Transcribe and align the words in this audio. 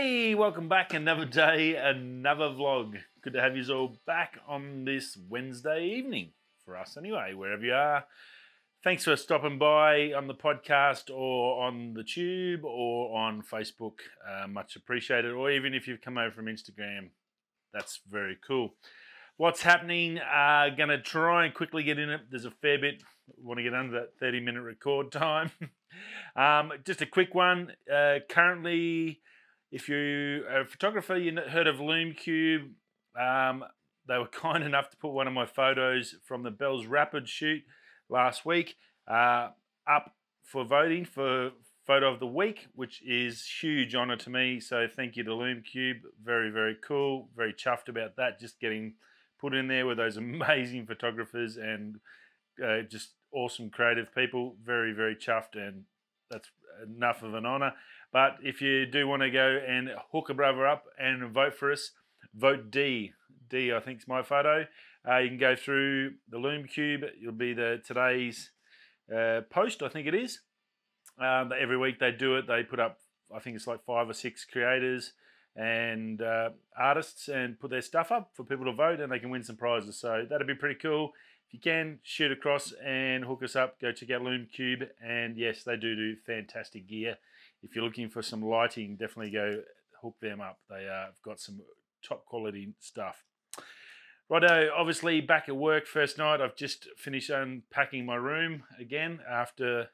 Hey, 0.00 0.34
welcome 0.34 0.66
back. 0.66 0.94
Another 0.94 1.26
day, 1.26 1.76
another 1.76 2.46
vlog. 2.46 2.94
Good 3.20 3.34
to 3.34 3.40
have 3.42 3.54
you 3.54 3.70
all 3.70 3.98
back 4.06 4.38
on 4.48 4.86
this 4.86 5.18
Wednesday 5.28 5.84
evening 5.84 6.32
for 6.64 6.74
us, 6.74 6.96
anyway, 6.96 7.34
wherever 7.34 7.62
you 7.62 7.74
are. 7.74 8.06
Thanks 8.82 9.04
for 9.04 9.14
stopping 9.16 9.58
by 9.58 10.14
on 10.14 10.26
the 10.26 10.32
podcast 10.32 11.14
or 11.14 11.66
on 11.66 11.92
the 11.92 12.02
tube 12.02 12.64
or 12.64 13.14
on 13.14 13.42
Facebook. 13.42 13.98
Uh, 14.26 14.48
much 14.48 14.74
appreciated. 14.74 15.32
Or 15.32 15.50
even 15.50 15.74
if 15.74 15.86
you've 15.86 16.00
come 16.00 16.16
over 16.16 16.30
from 16.30 16.46
Instagram, 16.46 17.10
that's 17.74 18.00
very 18.10 18.38
cool. 18.48 18.76
What's 19.36 19.60
happening? 19.60 20.18
Uh, 20.18 20.70
gonna 20.78 21.02
try 21.02 21.44
and 21.44 21.52
quickly 21.52 21.82
get 21.82 21.98
in 21.98 22.08
it. 22.08 22.22
There's 22.30 22.46
a 22.46 22.50
fair 22.62 22.78
bit. 22.78 23.02
Want 23.36 23.58
to 23.58 23.62
get 23.62 23.74
under 23.74 24.00
that 24.00 24.18
30 24.18 24.40
minute 24.40 24.62
record 24.62 25.12
time. 25.12 25.50
um, 26.36 26.72
just 26.86 27.02
a 27.02 27.06
quick 27.06 27.34
one. 27.34 27.72
Uh, 27.94 28.20
currently, 28.30 29.20
if 29.70 29.88
you're 29.88 30.46
a 30.48 30.66
photographer, 30.66 31.16
you 31.16 31.36
heard 31.36 31.66
of 31.66 31.76
LumeCube. 31.76 32.70
Um, 33.18 33.64
they 34.06 34.18
were 34.18 34.26
kind 34.32 34.64
enough 34.64 34.90
to 34.90 34.96
put 34.96 35.12
one 35.12 35.26
of 35.26 35.32
my 35.32 35.46
photos 35.46 36.16
from 36.24 36.42
the 36.42 36.50
Bells 36.50 36.86
Rapid 36.86 37.28
shoot 37.28 37.62
last 38.08 38.44
week 38.44 38.76
uh, 39.08 39.50
up 39.86 40.14
for 40.42 40.64
voting 40.64 41.04
for 41.04 41.50
photo 41.86 42.12
of 42.12 42.20
the 42.20 42.26
week, 42.26 42.68
which 42.74 43.02
is 43.04 43.44
huge 43.60 43.94
honor 43.94 44.16
to 44.16 44.30
me. 44.30 44.60
So 44.60 44.86
thank 44.86 45.16
you 45.16 45.24
to 45.24 45.30
LumeCube. 45.30 46.00
Very, 46.22 46.50
very 46.50 46.76
cool. 46.86 47.28
Very 47.36 47.52
chuffed 47.52 47.88
about 47.88 48.16
that. 48.16 48.38
Just 48.38 48.60
getting 48.60 48.94
put 49.40 49.54
in 49.54 49.68
there 49.68 49.86
with 49.86 49.96
those 49.96 50.16
amazing 50.18 50.86
photographers 50.86 51.56
and 51.56 51.96
uh, 52.64 52.82
just 52.82 53.10
awesome 53.32 53.70
creative 53.70 54.14
people. 54.14 54.56
Very, 54.64 54.92
very 54.92 55.16
chuffed, 55.16 55.54
and 55.54 55.84
that's 56.30 56.50
enough 56.84 57.22
of 57.22 57.34
an 57.34 57.46
honor. 57.46 57.72
But 58.12 58.36
if 58.42 58.60
you 58.60 58.86
do 58.86 59.06
want 59.06 59.22
to 59.22 59.30
go 59.30 59.58
and 59.66 59.90
hook 60.12 60.30
a 60.30 60.34
brother 60.34 60.66
up 60.66 60.84
and 60.98 61.30
vote 61.32 61.54
for 61.54 61.70
us, 61.70 61.92
vote 62.34 62.70
D. 62.70 63.12
D, 63.48 63.72
I 63.72 63.80
think, 63.80 63.98
is 63.98 64.08
my 64.08 64.22
photo. 64.22 64.66
Uh, 65.08 65.18
you 65.18 65.28
can 65.28 65.38
go 65.38 65.56
through 65.56 66.12
the 66.28 66.38
LumeCube. 66.38 67.04
It'll 67.20 67.32
be 67.32 67.54
the 67.54 67.80
today's 67.86 68.50
uh, 69.14 69.42
post, 69.50 69.82
I 69.82 69.88
think 69.88 70.06
it 70.06 70.14
is. 70.14 70.40
Um, 71.18 71.52
every 71.58 71.76
week 71.76 71.98
they 71.98 72.12
do 72.12 72.36
it. 72.36 72.46
They 72.46 72.62
put 72.62 72.80
up, 72.80 72.98
I 73.34 73.38
think 73.38 73.56
it's 73.56 73.66
like 73.66 73.84
five 73.84 74.08
or 74.08 74.14
six 74.14 74.44
creators 74.44 75.12
and 75.56 76.22
uh, 76.22 76.50
artists 76.78 77.28
and 77.28 77.58
put 77.58 77.70
their 77.70 77.82
stuff 77.82 78.12
up 78.12 78.30
for 78.34 78.44
people 78.44 78.66
to 78.66 78.72
vote 78.72 79.00
and 79.00 79.10
they 79.10 79.18
can 79.18 79.30
win 79.30 79.42
some 79.42 79.56
prizes. 79.56 79.98
So 79.98 80.26
that'd 80.28 80.46
be 80.46 80.54
pretty 80.54 80.78
cool. 80.80 81.10
If 81.48 81.54
you 81.54 81.60
can, 81.60 81.98
shoot 82.02 82.30
across 82.30 82.72
and 82.84 83.24
hook 83.24 83.42
us 83.42 83.56
up. 83.56 83.80
Go 83.80 83.92
check 83.92 84.10
out 84.10 84.22
LumeCube. 84.22 84.86
And 85.04 85.36
yes, 85.36 85.64
they 85.64 85.76
do 85.76 85.96
do 85.96 86.16
fantastic 86.24 86.88
gear. 86.88 87.16
If 87.62 87.74
you're 87.74 87.84
looking 87.84 88.08
for 88.08 88.22
some 88.22 88.42
lighting, 88.42 88.96
definitely 88.96 89.32
go 89.32 89.62
hook 90.02 90.16
them 90.20 90.40
up. 90.40 90.58
They 90.68 90.88
uh, 90.88 91.06
have 91.06 91.22
got 91.24 91.40
some 91.40 91.60
top 92.06 92.24
quality 92.24 92.74
stuff. 92.80 93.24
Righto, 94.28 94.70
obviously 94.76 95.20
back 95.20 95.48
at 95.48 95.56
work 95.56 95.86
first 95.86 96.16
night. 96.16 96.40
I've 96.40 96.56
just 96.56 96.86
finished 96.96 97.30
unpacking 97.30 98.06
my 98.06 98.14
room 98.14 98.62
again 98.78 99.18
after 99.28 99.88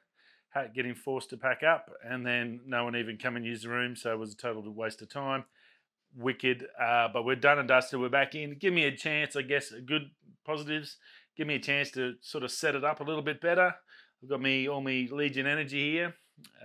getting 0.75 0.95
forced 0.95 1.31
to 1.31 1.37
pack 1.37 1.63
up, 1.63 1.91
and 2.03 2.25
then 2.25 2.61
no 2.67 2.85
one 2.85 2.97
even 2.97 3.19
come 3.19 3.37
and 3.37 3.45
use 3.45 3.63
the 3.63 3.69
room, 3.69 3.95
so 3.95 4.13
it 4.13 4.19
was 4.19 4.33
a 4.33 4.37
total 4.37 4.63
waste 4.73 5.03
of 5.03 5.09
time. 5.09 5.45
Wicked, 6.15 6.67
uh, 6.81 7.09
but 7.13 7.25
we're 7.25 7.37
done 7.37 7.59
and 7.59 7.69
dusted. 7.69 8.01
We're 8.01 8.09
back 8.09 8.35
in. 8.35 8.57
Give 8.59 8.73
me 8.73 8.85
a 8.85 8.97
chance, 8.97 9.37
I 9.37 9.43
guess. 9.43 9.71
Good 9.85 10.11
positives. 10.47 10.97
Give 11.37 11.47
me 11.47 11.57
a 11.57 11.61
chance 11.61 11.91
to 11.91 12.15
sort 12.23 12.43
of 12.43 12.51
set 12.51 12.75
it 12.75 12.85
up 12.85 13.01
a 13.01 13.05
little 13.05 13.23
bit 13.23 13.41
better. 13.41 13.75
I've 14.23 14.29
got 14.31 14.41
me 14.41 14.67
all 14.67 14.81
my 14.81 15.07
Legion 15.11 15.47
energy 15.47 15.93
here, 15.93 16.15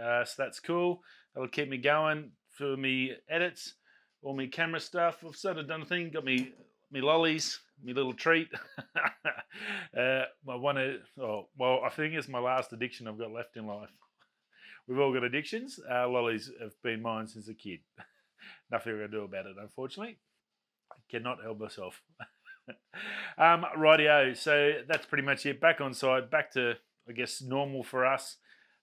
uh, 0.02 0.24
so 0.26 0.34
that's 0.38 0.60
cool. 0.60 1.02
That'll 1.34 1.50
keep 1.50 1.70
me 1.70 1.78
going 1.78 2.32
for 2.52 2.76
me 2.78 3.14
edits, 3.30 3.76
all 4.22 4.36
my 4.36 4.48
camera 4.48 4.80
stuff. 4.80 5.24
I've 5.26 5.36
sort 5.36 5.58
of 5.58 5.68
done 5.68 5.82
a 5.82 5.86
thing. 5.86 6.12
Got 6.12 6.26
me 6.26 6.54
me 6.92 7.02
lollies, 7.02 7.60
me 7.84 7.94
little 7.94 8.14
treat. 8.14 8.50
uh, 9.98 10.24
my 10.46 10.56
one, 10.56 11.00
oh, 11.20 11.48
well, 11.58 11.82
I 11.86 11.90
think 11.90 12.14
it's 12.14 12.28
my 12.28 12.40
last 12.40 12.74
addiction 12.74 13.08
I've 13.08 13.18
got 13.18 13.32
left 13.32 13.56
in 13.56 13.66
life. 13.66 13.90
We've 14.88 15.00
all 15.00 15.14
got 15.14 15.24
addictions. 15.24 15.80
Uh, 15.90 16.10
lollies 16.10 16.52
have 16.62 16.74
been 16.84 17.02
mine 17.02 17.28
since 17.28 17.48
a 17.48 17.54
kid. 17.54 17.80
Nothing 18.72 18.98
I 18.98 19.04
can 19.04 19.12
do 19.12 19.24
about 19.24 19.46
it, 19.46 19.56
unfortunately. 19.60 20.18
I 20.92 20.96
cannot 21.10 21.42
help 21.42 21.60
myself. 21.60 22.02
um, 23.38 23.66
rightio. 23.78 24.36
So 24.36 24.74
that's 24.88 25.06
pretty 25.06 25.24
much 25.24 25.46
it. 25.46 25.62
Back 25.62 25.80
on 25.80 25.94
site. 25.94 26.30
Back 26.30 26.52
to, 26.54 26.74
I 27.08 27.14
guess, 27.14 27.42
normal 27.42 27.84
for 27.84 28.06
us 28.06 28.38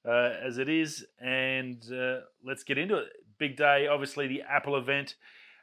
uh, 0.07 0.33
as 0.45 0.59
it 0.59 0.69
is. 0.69 1.05
And 1.21 1.83
uh, 1.93 2.21
let's 2.45 2.65
get 2.65 2.79
into 2.79 2.97
it. 2.97 3.07
Big 3.39 3.57
day, 3.57 3.87
obviously, 3.87 4.27
the 4.27 4.43
Apple 4.43 4.77
event. 4.77 5.15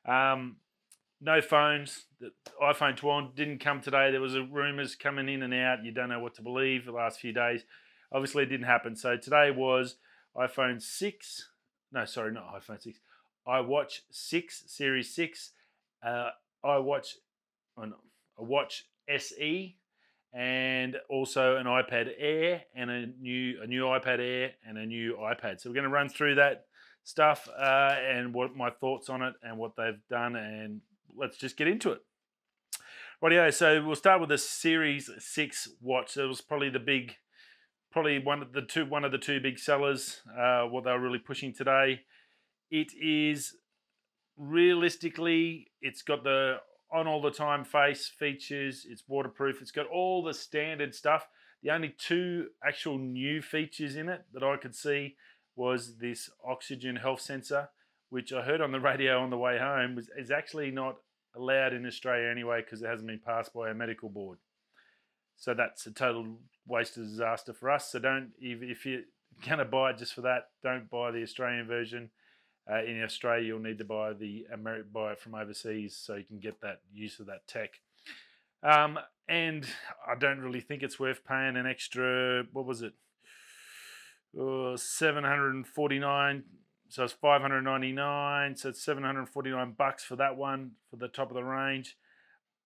Um, 0.08 0.58
no 1.22 1.42
phones. 1.42 2.06
The 2.20 2.32
iPhone 2.62 2.96
12 2.96 3.36
didn't 3.36 3.60
come 3.60 3.82
today. 3.82 4.12
There 4.12 4.22
was 4.22 4.38
rumors 4.38 4.96
coming 4.96 5.30
in 5.30 5.44
and 5.44 5.54
out. 5.54 5.84
You 5.84 5.92
don't 5.92 6.10
know 6.10 6.20
what 6.20 6.36
to 6.36 6.42
believe 6.42 6.86
the 6.86 6.92
last 6.92 7.20
few 7.20 7.34
days. 7.34 7.64
Obviously, 8.12 8.44
it 8.44 8.48
didn't 8.48 8.68
happen. 8.68 8.96
So 8.96 9.18
today 9.18 9.52
was 9.52 9.96
iPhone 10.38 10.82
6. 10.82 11.50
No, 11.92 12.06
sorry, 12.06 12.32
not 12.34 12.54
iPhone 12.54 12.82
6. 12.82 13.00
iWatch 13.48 14.02
6, 14.12 14.64
Series 14.68 15.14
6. 15.16 15.52
Uh, 16.06 16.30
iWatch, 16.64 17.16
oh 17.78 17.86
no, 17.86 17.96
a 18.38 18.44
Watch 18.44 18.86
SE, 19.08 19.78
and 20.36 20.98
also 21.10 21.56
an 21.56 21.66
iPad 21.66 22.10
Air 22.20 22.64
and 22.76 22.92
a 22.92 23.06
new 23.22 23.62
a 23.64 23.68
new 23.68 23.84
iPad 23.84 24.20
Air 24.20 24.52
and 24.68 24.78
a 24.78 24.86
new 24.86 25.16
iPad. 25.16 25.62
So 25.62 25.70
we're 25.70 25.76
going 25.76 25.86
to 25.86 25.90
run 25.90 26.10
through 26.10 26.36
that 26.36 26.66
stuff 27.06 27.48
uh, 27.58 27.96
and 28.06 28.34
what 28.34 28.56
my 28.56 28.70
thoughts 28.70 29.10
on 29.10 29.22
it 29.22 29.34
and 29.42 29.58
what 29.58 29.78
they've 29.78 30.02
done 30.10 30.36
and 30.36 30.82
let's 31.16 31.38
just 31.38 31.56
get 31.56 31.68
into 31.68 31.92
it. 31.92 32.02
Rightio, 33.24 33.54
so 33.54 33.82
we'll 33.82 33.96
start 33.96 34.20
with 34.20 34.30
the 34.30 34.38
Series 34.38 35.10
6 35.18 35.70
watch. 35.82 36.18
It 36.18 36.26
was 36.26 36.42
probably 36.42 36.70
the 36.70 36.80
big, 36.80 37.14
probably 37.92 38.20
one 38.20 38.42
of 38.42 38.52
the 38.52 38.62
two, 38.62 38.86
one 38.86 39.06
of 39.06 39.14
the 39.14 39.18
two 39.18 39.40
big 39.40 39.58
sellers, 39.58 40.20
uh, 40.38 40.64
what 40.64 40.84
they 40.84 40.92
were 40.92 41.00
really 41.00 41.20
pushing 41.20 41.54
today. 41.54 42.02
It 42.70 42.92
is 43.02 43.56
realistically, 44.38 45.72
it's 45.82 46.02
got 46.02 46.26
the 46.26 46.58
on 46.92 47.08
all 47.08 47.22
the 47.22 47.32
time 47.32 47.64
face 47.64 48.08
features, 48.08 48.86
it's 48.90 49.04
waterproof, 49.08 49.62
it's 49.62 49.72
got 49.72 49.88
all 49.88 50.24
the 50.24 50.34
standard 50.34 50.94
stuff. 50.94 51.28
The 51.64 51.72
only 51.72 51.96
two 51.98 52.48
actual 52.66 52.98
new 52.98 53.42
features 53.42 53.96
in 53.96 54.10
it 54.10 54.26
that 54.34 54.44
I 54.44 54.58
could 54.58 54.76
see 54.76 55.16
was 55.56 55.98
this 55.98 56.30
oxygen 56.46 56.98
health 56.98 57.22
sensor, 57.22 57.70
which 58.10 58.32
I 58.34 58.42
heard 58.42 58.62
on 58.62 58.72
the 58.72 58.80
radio 58.92 59.20
on 59.20 59.30
the 59.30 59.38
way 59.38 59.58
home 59.58 59.96
was 59.96 60.10
is 60.18 60.32
actually 60.32 60.72
not 60.72 60.98
allowed 61.36 61.74
in 61.74 61.86
Australia 61.86 62.30
anyway 62.30 62.62
because 62.62 62.82
it 62.82 62.88
hasn't 62.88 63.08
been 63.08 63.20
passed 63.20 63.54
by 63.54 63.70
a 63.70 63.74
medical 63.74 64.10
board. 64.10 64.38
So 65.38 65.54
that's 65.54 65.86
a 65.86 65.92
total 65.92 66.38
waste 66.66 66.98
of 66.98 67.04
disaster 67.04 67.54
for 67.54 67.70
us. 67.70 67.92
So 67.92 68.00
don't 68.00 68.32
if, 68.40 68.62
if 68.62 68.86
you're 68.86 69.02
gonna 69.48 69.66
buy 69.66 69.92
it 69.92 69.98
just 69.98 70.14
for 70.14 70.22
that, 70.22 70.50
don't 70.64 70.90
buy 70.90 71.12
the 71.12 71.24
Australian 71.24 71.68
version. 71.68 72.10
Uh, 72.70 72.84
in 72.84 73.04
Australia, 73.04 73.48
you'll 73.48 73.60
need 73.60 73.78
to 73.78 73.86
buy 73.86 74.14
the 74.14 74.46
Ameri- 74.54 74.92
buy 74.92 75.12
it 75.12 75.20
from 75.20 75.36
overseas 75.36 75.96
so 75.96 76.16
you 76.16 76.24
can 76.24 76.40
get 76.40 76.62
that 76.62 76.82
use 76.94 77.20
of 77.20 77.28
that 77.28 77.48
tech. 77.48 77.80
Um, 78.64 78.98
and 79.30 79.66
I 80.08 80.16
don't 80.16 80.40
really 80.40 80.62
think 80.62 80.82
it's 80.82 81.00
worth 81.00 81.24
paying 81.26 81.58
an 81.58 81.68
extra. 81.68 82.44
What 82.52 82.66
was 82.66 82.82
it? 82.82 82.94
Uh, 84.40 84.76
Seven 84.78 85.24
hundred 85.24 85.54
and 85.54 85.68
forty 85.68 86.00
nine 86.00 86.44
so 86.90 87.04
it's 87.04 87.14
599 87.14 88.56
so 88.56 88.70
it's 88.70 88.84
749 88.84 89.76
bucks 89.78 90.04
for 90.04 90.16
that 90.16 90.38
one 90.38 90.72
for 90.90 90.98
the 90.98 91.08
top 91.08 91.30
of 91.30 91.36
the 91.36 91.44
range 91.44 91.98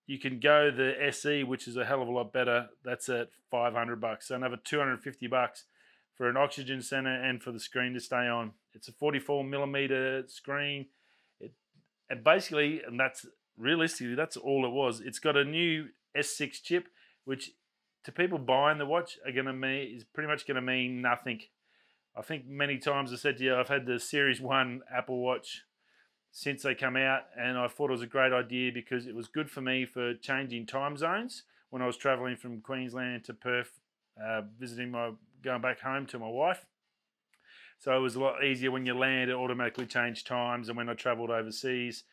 you 0.07 0.19
can 0.19 0.39
go 0.39 0.71
the 0.71 0.93
SE 1.07 1.43
which 1.43 1.67
is 1.67 1.77
a 1.77 1.85
hell 1.85 2.01
of 2.01 2.07
a 2.07 2.11
lot 2.11 2.33
better 2.33 2.67
that's 2.83 3.09
at 3.09 3.29
500 3.49 3.99
bucks 3.99 4.27
so 4.27 4.35
another 4.35 4.57
250 4.63 5.27
bucks 5.27 5.65
for 6.15 6.29
an 6.29 6.37
oxygen 6.37 6.81
center 6.81 7.13
and 7.13 7.41
for 7.41 7.51
the 7.51 7.59
screen 7.59 7.93
to 7.93 7.99
stay 7.99 8.27
on 8.27 8.51
it's 8.73 8.87
a 8.87 8.93
44 8.93 9.43
millimeter 9.43 10.23
screen. 10.27 10.87
It, 11.39 11.53
and 12.09 12.23
basically 12.23 12.81
and 12.85 12.99
that's 12.99 13.25
realistically 13.57 14.15
that's 14.15 14.37
all 14.37 14.65
it 14.65 14.71
was. 14.71 15.01
It's 15.01 15.19
got 15.19 15.37
a 15.37 15.45
new 15.45 15.87
S6 16.17 16.61
chip 16.63 16.87
which 17.25 17.51
to 18.03 18.11
people 18.11 18.37
buying 18.39 18.77
the 18.77 18.85
watch 18.85 19.17
are 19.25 19.31
going 19.31 19.45
to 19.45 19.53
mean 19.53 19.95
is 19.95 20.03
pretty 20.03 20.27
much 20.27 20.47
going 20.47 20.55
to 20.55 20.61
mean 20.61 21.01
nothing. 21.01 21.41
I 22.17 22.21
think 22.21 22.47
many 22.47 22.77
times 22.77 23.13
I 23.13 23.17
said 23.17 23.37
to 23.37 23.43
you, 23.43 23.55
I've 23.55 23.67
had 23.67 23.85
the 23.85 23.99
Series 23.99 24.41
1 24.41 24.81
Apple 24.93 25.19
Watch 25.19 25.63
since 26.31 26.63
they 26.63 26.75
come 26.75 26.95
out, 26.95 27.23
and 27.37 27.57
I 27.57 27.67
thought 27.67 27.89
it 27.89 27.93
was 27.93 28.01
a 28.01 28.07
great 28.07 28.33
idea 28.33 28.71
because 28.73 29.07
it 29.07 29.15
was 29.15 29.27
good 29.27 29.49
for 29.49 29.61
me 29.61 29.85
for 29.85 30.13
changing 30.15 30.65
time 30.65 30.97
zones 30.97 31.43
when 31.69 31.81
I 31.81 31.87
was 31.87 31.97
traveling 31.97 32.35
from 32.35 32.61
Queensland 32.61 33.23
to 33.25 33.33
Perth, 33.33 33.79
uh, 34.23 34.41
visiting 34.59 34.91
my, 34.91 35.11
going 35.43 35.61
back 35.61 35.79
home 35.79 36.05
to 36.07 36.19
my 36.19 36.27
wife. 36.27 36.65
So 37.79 37.95
it 37.95 37.99
was 37.99 38.15
a 38.15 38.19
lot 38.19 38.43
easier 38.43 38.71
when 38.71 38.85
you 38.85 38.93
land, 38.93 39.31
it 39.31 39.35
automatically 39.35 39.85
changed 39.85 40.27
times, 40.27 40.67
and 40.67 40.77
when 40.77 40.89
I 40.89 40.93
travelled 40.93 41.29
overseas, 41.29 42.03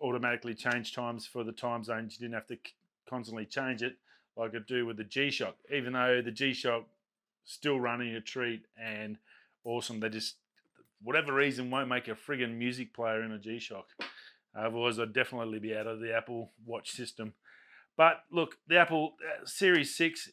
automatically 0.00 0.54
changed 0.54 0.94
times 0.94 1.26
for 1.26 1.42
the 1.42 1.52
time 1.52 1.82
zones. 1.82 2.14
You 2.14 2.26
didn't 2.26 2.34
have 2.34 2.46
to 2.46 2.58
constantly 3.08 3.44
change 3.44 3.82
it 3.82 3.96
like 4.36 4.54
I 4.54 4.60
do 4.66 4.86
with 4.86 4.96
the 4.96 5.04
G 5.04 5.30
Shock, 5.30 5.56
even 5.74 5.94
though 5.94 6.22
the 6.22 6.30
G 6.30 6.52
Shock 6.52 6.86
still 7.44 7.80
running 7.80 8.14
a 8.14 8.20
treat 8.20 8.62
and 8.80 9.18
awesome. 9.64 9.98
They 9.98 10.08
just 10.08 10.36
whatever 11.02 11.34
reason, 11.34 11.70
won't 11.70 11.88
make 11.88 12.08
a 12.08 12.14
friggin' 12.14 12.56
music 12.56 12.94
player 12.94 13.22
in 13.22 13.32
a 13.32 13.38
G 13.38 13.58
Shock. 13.58 13.88
Otherwise, 14.56 14.98
I'd 14.98 15.12
definitely 15.12 15.58
be 15.58 15.74
out 15.74 15.86
of 15.86 16.00
the 16.00 16.14
Apple 16.14 16.52
Watch 16.64 16.92
system. 16.92 17.34
But 17.96 18.22
look, 18.30 18.58
the 18.68 18.78
Apple 18.78 19.14
uh, 19.20 19.46
Series 19.46 19.96
6, 19.96 20.30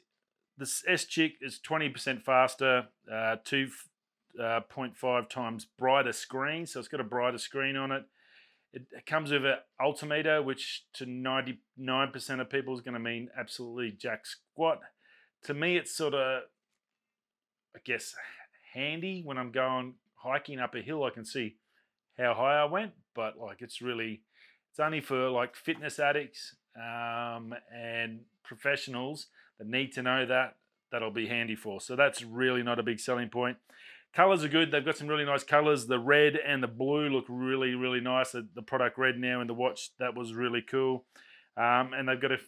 the 0.58 0.70
S 0.88 1.06
Chick 1.06 1.34
is 1.42 1.60
20% 1.68 2.24
faster, 2.24 2.88
uh, 3.12 3.38
2.5 3.46 3.70
uh, 4.42 4.62
times 5.30 5.66
brighter 5.78 6.14
screen. 6.14 6.66
So 6.66 6.80
it's 6.80 6.90
got 6.90 7.00
a 7.00 7.06
brighter 7.06 7.38
screen 7.38 7.76
on 7.76 7.92
it. 7.92 8.04
It, 8.72 8.84
it 8.92 9.06
comes 9.06 9.32
with 9.32 9.46
an 9.46 9.56
altimeter, 9.80 10.42
which 10.44 10.86
to 10.94 11.06
99% 11.06 11.58
of 12.42 12.50
people 12.50 12.76
is 12.76 12.82
going 12.82 12.94
to 12.94 13.00
mean 13.00 13.30
absolutely 13.38 13.92
jack 13.92 14.26
squat. 14.26 14.80
To 15.46 15.54
me, 15.54 15.78
it's 15.78 15.96
sort 15.96 16.14
of, 16.14 16.44
I 17.76 17.80
guess, 17.84 18.14
handy 18.74 19.22
when 19.24 19.38
I'm 19.38 19.52
going 19.52 19.96
hiking 20.16 20.60
up 20.60 20.76
a 20.76 20.82
hill. 20.82 21.04
I 21.04 21.10
can 21.10 21.26
see 21.26 21.56
how 22.18 22.34
high 22.34 22.62
I 22.62 22.66
went, 22.66 22.92
but 23.16 23.40
like 23.40 23.62
it's 23.62 23.82
really, 23.82 24.22
it's 24.70 24.80
only 24.80 25.02
for 25.02 25.30
like 25.30 25.56
fitness 25.56 26.00
addicts 26.00 26.56
um, 26.76 27.56
and 27.76 28.22
professionals 28.44 29.28
that 29.58 29.68
need 29.68 29.94
to 29.94 30.04
know 30.04 30.26
that. 30.26 30.56
That'll 30.92 31.12
be 31.12 31.28
handy 31.28 31.56
for. 31.56 31.80
So 31.80 31.96
that's 31.96 32.24
really 32.24 32.64
not 32.64 32.80
a 32.80 32.84
big 32.84 33.00
selling 33.00 33.30
point. 33.30 33.58
Colors 34.14 34.44
are 34.44 34.50
good. 34.50 34.72
They've 34.72 34.84
got 34.84 34.98
some 34.98 35.08
really 35.08 35.26
nice 35.26 35.44
colors. 35.44 35.86
The 35.86 36.00
red 36.00 36.36
and 36.36 36.64
the 36.64 36.68
blue 36.68 37.10
look 37.10 37.26
really, 37.30 37.76
really 37.76 38.02
nice. 38.02 38.32
The, 38.32 38.48
the 38.56 38.64
product 38.64 38.98
red 38.98 39.18
now 39.18 39.40
in 39.42 39.48
the 39.48 39.54
watch, 39.54 39.92
that 40.00 40.16
was 40.16 40.34
really 40.34 40.64
cool. 40.64 41.06
Um, 41.56 41.94
and 41.94 42.08
they've 42.08 42.20
got 42.20 42.32
a, 42.32 42.40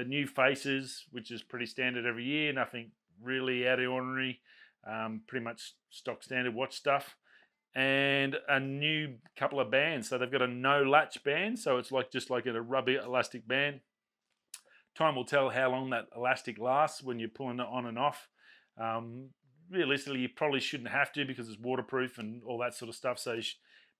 uh, 0.00 0.02
new 0.02 0.26
faces, 0.26 1.04
which 1.10 1.30
is 1.30 1.42
pretty 1.42 1.66
standard 1.66 2.04
every 2.04 2.24
year. 2.24 2.52
Nothing 2.52 2.90
really 3.22 3.66
out 3.66 3.80
of 3.80 3.90
ordinary. 3.90 4.40
Um, 4.86 5.22
pretty 5.26 5.44
much 5.44 5.74
stock 5.90 6.22
standard 6.22 6.54
watch 6.54 6.76
stuff. 6.76 7.16
And 7.74 8.36
a 8.48 8.60
new 8.60 9.14
couple 9.36 9.60
of 9.60 9.70
bands. 9.70 10.08
So 10.08 10.18
they've 10.18 10.30
got 10.30 10.42
a 10.42 10.46
no 10.48 10.82
latch 10.82 11.22
band. 11.24 11.58
So 11.58 11.78
it's 11.78 11.92
like 11.92 12.10
just 12.10 12.28
like 12.28 12.46
a 12.46 12.60
rubber 12.60 12.98
elastic 12.98 13.46
band. 13.48 13.80
Time 14.94 15.14
will 15.14 15.24
tell 15.24 15.48
how 15.48 15.70
long 15.70 15.90
that 15.90 16.06
elastic 16.14 16.58
lasts 16.58 17.02
when 17.02 17.18
you're 17.18 17.28
pulling 17.28 17.60
it 17.60 17.66
on 17.70 17.86
and 17.86 17.98
off. 17.98 18.28
Um, 18.80 19.30
realistically, 19.70 20.20
you 20.20 20.28
probably 20.28 20.60
shouldn't 20.60 20.90
have 20.90 21.12
to 21.12 21.24
because 21.24 21.48
it's 21.48 21.58
waterproof 21.58 22.18
and 22.18 22.42
all 22.44 22.58
that 22.58 22.74
sort 22.74 22.88
of 22.88 22.94
stuff. 22.94 23.18
So 23.18 23.38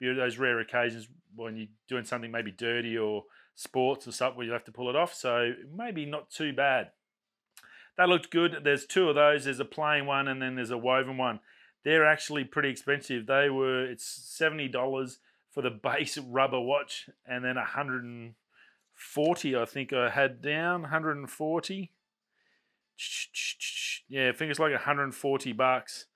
you 0.01 0.15
those 0.15 0.39
rare 0.39 0.61
occasions 0.61 1.09
when 1.35 1.57
you're 1.57 1.67
doing 1.89 2.05
something 2.05 2.31
maybe 2.31 2.53
dirty 2.53 2.97
or 2.97 3.25
sports 3.55 4.07
or 4.07 4.13
something 4.13 4.39
where 4.39 4.47
you 4.47 4.53
have 4.53 4.65
to 4.65 4.73
pull 4.73 4.89
it 4.89 4.97
off. 4.97 5.13
So 5.15 5.53
maybe 5.75 6.07
not 6.07 6.31
too 6.31 6.53
bad. 6.53 6.93
That 7.97 8.09
looked 8.09 8.31
good. 8.31 8.59
There's 8.63 8.87
two 8.87 9.09
of 9.09 9.17
those. 9.17 9.45
There's 9.45 9.61
a 9.61 9.65
plain 9.65 10.07
one 10.07 10.29
and 10.29 10.41
then 10.41 10.55
there's 10.55 10.71
a 10.71 10.79
woven 10.79 11.17
one. 11.17 11.41
They're 11.85 12.07
actually 12.07 12.45
pretty 12.45 12.71
expensive. 12.71 13.27
They 13.27 13.51
were 13.51 13.85
it's 13.85 14.07
seventy 14.07 14.69
dollars 14.69 15.19
for 15.51 15.63
the 15.63 15.71
base 15.83 16.19
rubber 16.19 16.61
watch 16.61 17.11
and 17.27 17.45
then 17.45 17.57
140 17.57 19.57
I 19.57 19.65
think 19.65 19.93
I 19.93 20.11
had 20.11 20.41
down 20.41 20.83
140 20.83 21.93
yeah, 24.09 24.29
I 24.29 24.33
think 24.33 24.51
it's 24.51 24.61
like 24.61 24.73
140 24.73 25.53
bucks 25.53 26.07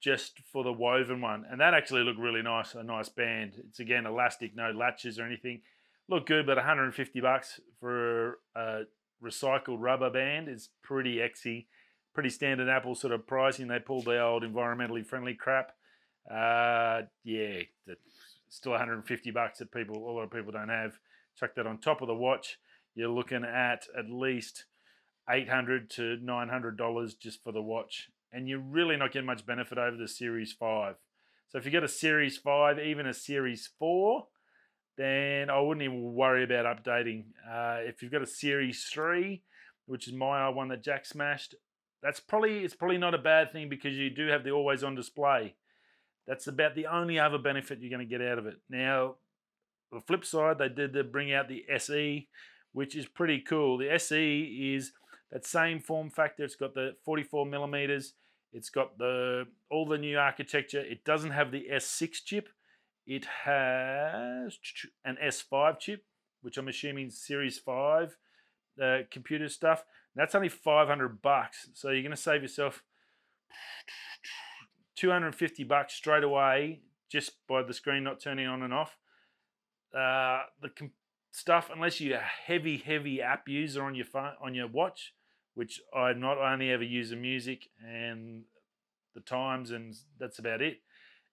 just 0.00 0.40
for 0.50 0.64
the 0.64 0.72
woven 0.72 1.20
one. 1.20 1.44
And 1.50 1.60
that 1.60 1.74
actually 1.74 2.02
looked 2.02 2.18
really 2.18 2.42
nice, 2.42 2.74
a 2.74 2.82
nice 2.82 3.08
band. 3.08 3.54
It's 3.68 3.80
again 3.80 4.06
elastic, 4.06 4.56
no 4.56 4.70
latches 4.70 5.18
or 5.18 5.24
anything. 5.24 5.60
Look 6.08 6.26
good, 6.26 6.46
but 6.46 6.56
150 6.56 7.20
bucks 7.20 7.60
for 7.78 8.38
a 8.56 8.82
recycled 9.22 9.76
rubber 9.78 10.10
band 10.10 10.48
is 10.48 10.70
pretty 10.82 11.16
exy. 11.16 11.66
Pretty 12.14 12.30
standard 12.30 12.68
Apple 12.68 12.94
sort 12.94 13.12
of 13.12 13.26
pricing. 13.26 13.68
They 13.68 13.78
pulled 13.78 14.06
the 14.06 14.20
old 14.20 14.42
environmentally 14.42 15.06
friendly 15.06 15.34
crap. 15.34 15.72
Uh, 16.28 17.02
yeah, 17.22 17.60
still 18.48 18.72
150 18.72 19.30
bucks 19.30 19.58
that 19.58 19.70
people, 19.70 19.96
a 19.96 20.10
lot 20.10 20.22
of 20.22 20.30
people 20.32 20.52
don't 20.52 20.68
have. 20.68 20.98
Chuck 21.38 21.54
that 21.54 21.66
on 21.66 21.78
top 21.78 22.02
of 22.02 22.08
the 22.08 22.14
watch. 22.14 22.58
You're 22.94 23.08
looking 23.08 23.44
at 23.44 23.86
at 23.96 24.10
least 24.10 24.64
800 25.30 25.90
to 25.90 26.16
900 26.22 26.76
dollars 26.76 27.14
just 27.14 27.42
for 27.42 27.52
the 27.52 27.62
watch 27.62 28.10
and 28.32 28.48
you're 28.48 28.58
really 28.60 28.96
not 28.96 29.12
getting 29.12 29.26
much 29.26 29.46
benefit 29.46 29.78
over 29.78 29.96
the 29.96 30.08
series 30.08 30.52
5 30.52 30.96
so 31.48 31.58
if 31.58 31.64
you 31.64 31.70
get 31.70 31.84
a 31.84 31.88
series 31.88 32.36
5 32.36 32.78
even 32.78 33.06
a 33.06 33.14
series 33.14 33.68
4 33.78 34.26
then 34.96 35.50
i 35.50 35.60
wouldn't 35.60 35.84
even 35.84 36.12
worry 36.14 36.44
about 36.44 36.66
updating. 36.66 37.24
Uh, 37.48 37.78
if 37.80 38.02
you've 38.02 38.12
got 38.12 38.22
a 38.22 38.26
series 38.26 38.84
3 38.92 39.42
which 39.86 40.06
is 40.06 40.14
my 40.14 40.48
one 40.48 40.68
that 40.68 40.82
jack 40.82 41.06
smashed 41.06 41.54
that's 42.02 42.20
probably 42.20 42.64
it's 42.64 42.74
probably 42.74 42.98
not 42.98 43.14
a 43.14 43.18
bad 43.18 43.52
thing 43.52 43.68
because 43.68 43.94
you 43.94 44.10
do 44.10 44.28
have 44.28 44.44
the 44.44 44.50
always 44.50 44.82
on 44.82 44.94
display. 44.94 45.54
That's 46.26 46.46
about 46.46 46.74
the 46.74 46.86
only 46.86 47.18
other 47.18 47.38
benefit 47.38 47.80
you're 47.80 47.90
going 47.90 48.06
to 48.06 48.18
get 48.18 48.26
out 48.26 48.38
of 48.38 48.46
it. 48.46 48.56
Now 48.68 49.16
the 49.92 50.00
flip 50.00 50.24
side 50.24 50.58
they 50.58 50.68
did 50.68 51.12
bring 51.12 51.32
out 51.32 51.48
the 51.48 51.64
se 51.78 52.28
which 52.72 52.94
is 52.94 53.06
pretty 53.06 53.40
cool. 53.40 53.78
The 53.78 53.98
se 53.98 54.38
is 54.38 54.92
that 55.32 55.46
same 55.46 55.80
form 55.80 56.10
factor. 56.10 56.44
It's 56.44 56.56
got 56.56 56.74
the 56.74 56.96
44 57.04 57.46
millimeters. 57.46 58.14
It's 58.52 58.70
got 58.70 58.98
the 58.98 59.46
all 59.70 59.86
the 59.86 59.98
new 59.98 60.18
architecture. 60.18 60.80
It 60.80 61.04
doesn't 61.04 61.30
have 61.30 61.52
the 61.52 61.66
S6 61.72 62.24
chip. 62.24 62.48
It 63.06 63.26
has 63.44 64.58
an 65.04 65.16
S5 65.22 65.78
chip, 65.78 66.04
which 66.42 66.58
I'm 66.58 66.68
assuming 66.68 67.10
Series 67.10 67.58
5 67.58 68.16
uh, 68.82 68.98
computer 69.10 69.48
stuff. 69.48 69.84
That's 70.14 70.34
only 70.34 70.48
500 70.48 71.22
bucks. 71.22 71.70
So 71.74 71.90
you're 71.90 72.02
going 72.02 72.10
to 72.10 72.16
save 72.16 72.42
yourself 72.42 72.82
250 74.96 75.64
bucks 75.64 75.94
straight 75.94 76.24
away 76.24 76.80
just 77.10 77.46
by 77.48 77.62
the 77.62 77.74
screen 77.74 78.04
not 78.04 78.20
turning 78.20 78.46
on 78.46 78.62
and 78.62 78.72
off. 78.72 78.96
Uh, 79.94 80.42
the 80.62 80.70
stuff, 81.32 81.70
unless 81.72 82.00
you're 82.00 82.18
a 82.18 82.22
heavy, 82.46 82.76
heavy 82.78 83.20
app 83.20 83.48
user 83.48 83.82
on 83.82 83.94
your 83.94 84.04
phone, 84.04 84.32
on 84.40 84.54
your 84.54 84.68
watch, 84.68 85.14
which 85.54 85.80
I 85.94 86.12
not 86.12 86.38
only 86.38 86.70
ever 86.70 86.84
use 86.84 87.10
the 87.10 87.16
music 87.16 87.68
and 87.86 88.44
the 89.14 89.20
times, 89.20 89.70
and 89.70 89.94
that's 90.18 90.38
about 90.38 90.62
it. 90.62 90.78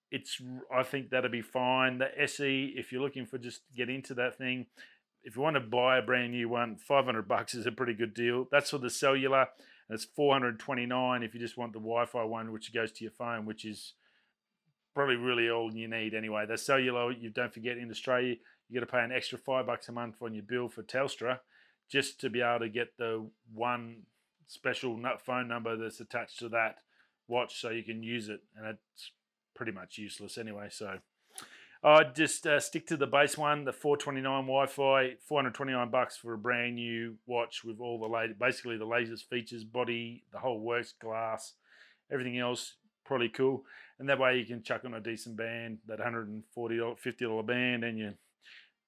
It's 0.09 0.41
I 0.73 0.83
think 0.83 1.09
that'll 1.09 1.29
be 1.29 1.41
fine. 1.41 1.97
The 1.97 2.09
SE, 2.23 2.73
if 2.75 2.91
you're 2.91 3.01
looking 3.01 3.25
for 3.25 3.37
just 3.37 3.61
get 3.75 3.89
into 3.89 4.13
that 4.15 4.37
thing, 4.37 4.67
if 5.23 5.35
you 5.35 5.41
want 5.41 5.55
to 5.55 5.59
buy 5.59 5.97
a 5.97 6.01
brand 6.01 6.31
new 6.31 6.49
one, 6.49 6.77
500 6.77 7.27
bucks 7.27 7.53
is 7.53 7.65
a 7.65 7.71
pretty 7.71 7.93
good 7.93 8.13
deal. 8.13 8.47
That's 8.51 8.69
for 8.69 8.77
the 8.77 8.89
cellular. 8.89 9.47
It's 9.89 10.05
429 10.05 11.23
if 11.23 11.33
you 11.33 11.39
just 11.39 11.57
want 11.57 11.73
the 11.73 11.79
Wi-Fi 11.79 12.23
one, 12.23 12.51
which 12.51 12.73
goes 12.73 12.91
to 12.93 13.03
your 13.03 13.11
phone, 13.11 13.45
which 13.45 13.65
is 13.65 13.93
probably 14.95 15.15
really 15.15 15.49
all 15.49 15.73
you 15.73 15.87
need 15.87 16.13
anyway. 16.13 16.45
The 16.45 16.57
cellular, 16.57 17.11
you 17.11 17.29
don't 17.29 17.53
forget 17.53 17.77
in 17.77 17.91
Australia, 17.91 18.35
you 18.67 18.79
got 18.79 18.85
to 18.85 18.91
pay 18.91 19.03
an 19.03 19.11
extra 19.11 19.37
five 19.37 19.67
bucks 19.67 19.89
a 19.89 19.91
month 19.91 20.15
on 20.21 20.33
your 20.33 20.43
bill 20.43 20.67
for 20.69 20.83
Telstra 20.83 21.39
just 21.89 22.19
to 22.21 22.29
be 22.29 22.41
able 22.41 22.59
to 22.59 22.69
get 22.69 22.97
the 22.97 23.29
one 23.53 24.03
special 24.47 24.99
phone 25.25 25.47
number 25.47 25.75
that's 25.75 25.99
attached 25.99 26.39
to 26.39 26.49
that 26.49 26.77
watch 27.27 27.59
so 27.59 27.69
you 27.69 27.83
can 27.83 28.03
use 28.03 28.29
it 28.29 28.41
and 28.55 28.67
it's 28.67 29.11
pretty 29.55 29.71
much 29.71 29.97
useless 29.97 30.37
anyway 30.37 30.67
so 30.69 30.97
I'd 31.83 32.15
just 32.15 32.47
uh, 32.47 32.59
stick 32.59 32.87
to 32.87 32.97
the 32.97 33.07
base 33.07 33.37
one 33.37 33.65
the 33.65 33.73
429 33.73 34.23
Wi-Fi 34.43 35.15
429 35.27 35.89
bucks 35.89 36.17
for 36.17 36.33
a 36.33 36.37
brand 36.37 36.75
new 36.75 37.15
watch 37.25 37.63
with 37.63 37.79
all 37.79 37.99
the 37.99 38.07
late 38.07 38.39
basically 38.39 38.77
the 38.77 38.85
latest 38.85 39.29
features 39.29 39.63
body 39.63 40.23
the 40.31 40.39
whole 40.39 40.59
works 40.59 40.93
glass 40.99 41.53
everything 42.11 42.37
else 42.39 42.75
probably 43.05 43.29
cool 43.29 43.63
and 43.99 44.07
that 44.07 44.19
way 44.19 44.37
you 44.37 44.45
can 44.45 44.63
chuck 44.63 44.83
on 44.85 44.93
a 44.93 44.99
decent 44.99 45.35
band 45.35 45.79
that 45.87 45.99
140 45.99 46.95
50 46.97 47.25
dollar 47.25 47.43
band 47.43 47.83
and 47.83 47.97
you're 47.97 48.13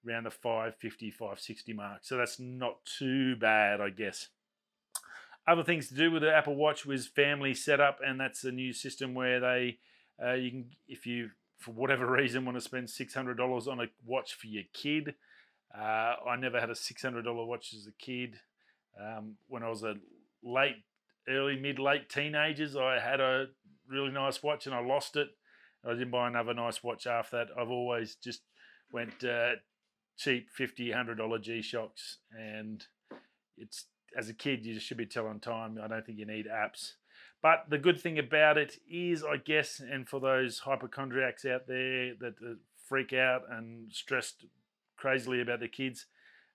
around 0.08 0.26
the 0.26 0.32
550, 0.32 1.12
560 1.12 1.74
mark. 1.74 2.00
So 2.02 2.18
that's 2.18 2.40
not 2.40 2.86
too 2.86 3.36
bad, 3.36 3.82
I 3.82 3.90
guess. 3.90 4.30
Other 5.50 5.64
things 5.64 5.88
to 5.88 5.96
do 5.96 6.12
with 6.12 6.22
the 6.22 6.32
Apple 6.32 6.56
Watch 6.56 6.86
was 6.86 7.08
family 7.08 7.56
setup, 7.56 8.00
and 8.06 8.20
that's 8.20 8.44
a 8.44 8.52
new 8.52 8.72
system 8.72 9.16
where 9.16 9.40
they, 9.40 9.80
uh, 10.24 10.34
you 10.34 10.52
can, 10.52 10.66
if 10.88 11.08
you 11.08 11.32
for 11.58 11.72
whatever 11.72 12.06
reason 12.12 12.46
want 12.46 12.56
to 12.56 12.62
spend 12.62 12.88
six 12.88 13.16
hundred 13.16 13.38
dollars 13.38 13.68
on 13.68 13.80
a 13.80 13.86
watch 14.06 14.36
for 14.36 14.46
your 14.46 14.66
kid. 14.74 15.16
Uh, 15.76 16.14
I 16.28 16.36
never 16.38 16.60
had 16.60 16.70
a 16.70 16.76
six 16.76 17.02
hundred 17.02 17.24
dollar 17.24 17.46
watch 17.46 17.74
as 17.74 17.88
a 17.88 18.04
kid. 18.04 18.36
Um, 19.00 19.38
when 19.48 19.64
I 19.64 19.70
was 19.70 19.82
a 19.82 19.96
late, 20.44 20.84
early, 21.28 21.60
mid, 21.60 21.80
late 21.80 22.10
teenagers, 22.10 22.76
I 22.76 23.00
had 23.00 23.20
a 23.20 23.48
really 23.88 24.12
nice 24.12 24.44
watch 24.44 24.68
and 24.68 24.76
I 24.76 24.82
lost 24.82 25.16
it. 25.16 25.30
I 25.84 25.94
didn't 25.94 26.12
buy 26.12 26.28
another 26.28 26.54
nice 26.54 26.84
watch 26.84 27.08
after 27.08 27.38
that. 27.38 27.48
I've 27.60 27.72
always 27.72 28.16
just 28.16 28.42
went 28.92 29.24
uh, 29.24 29.54
cheap 30.16 30.50
50 30.52 30.90
100 30.90 31.18
dollar 31.18 31.40
g-shocks 31.40 32.18
and 32.38 32.86
it's 33.58 33.86
as 34.18 34.30
a 34.30 34.34
kid 34.34 34.66
you 34.66 34.80
should 34.80 34.98
be 34.98 35.06
telling 35.06 35.40
time 35.40 35.78
i 35.82 35.88
don't 35.88 36.06
think 36.06 36.18
you 36.18 36.26
need 36.26 36.48
apps 36.48 36.94
but 37.42 37.66
the 37.70 37.78
good 37.78 38.00
thing 38.00 38.20
about 38.20 38.58
it 38.58 38.78
is 38.90 39.24
i 39.24 39.38
guess 39.38 39.80
and 39.80 40.08
for 40.08 40.20
those 40.20 40.60
hypochondriacs 40.60 41.46
out 41.46 41.68
there 41.68 42.14
that 42.20 42.36
freak 42.88 43.14
out 43.14 43.44
and 43.50 43.92
stressed 43.92 44.46
crazily 44.98 45.42
about 45.42 45.60
their 45.60 45.68
kids 45.68 46.06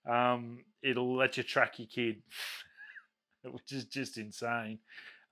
um, 0.07 0.59
it'll 0.83 1.17
let 1.17 1.39
you 1.39 1.43
track 1.43 1.79
your 1.79 1.89
kid 1.89 2.23
which 3.45 3.73
is 3.73 3.85
just 3.85 4.19
insane 4.19 4.79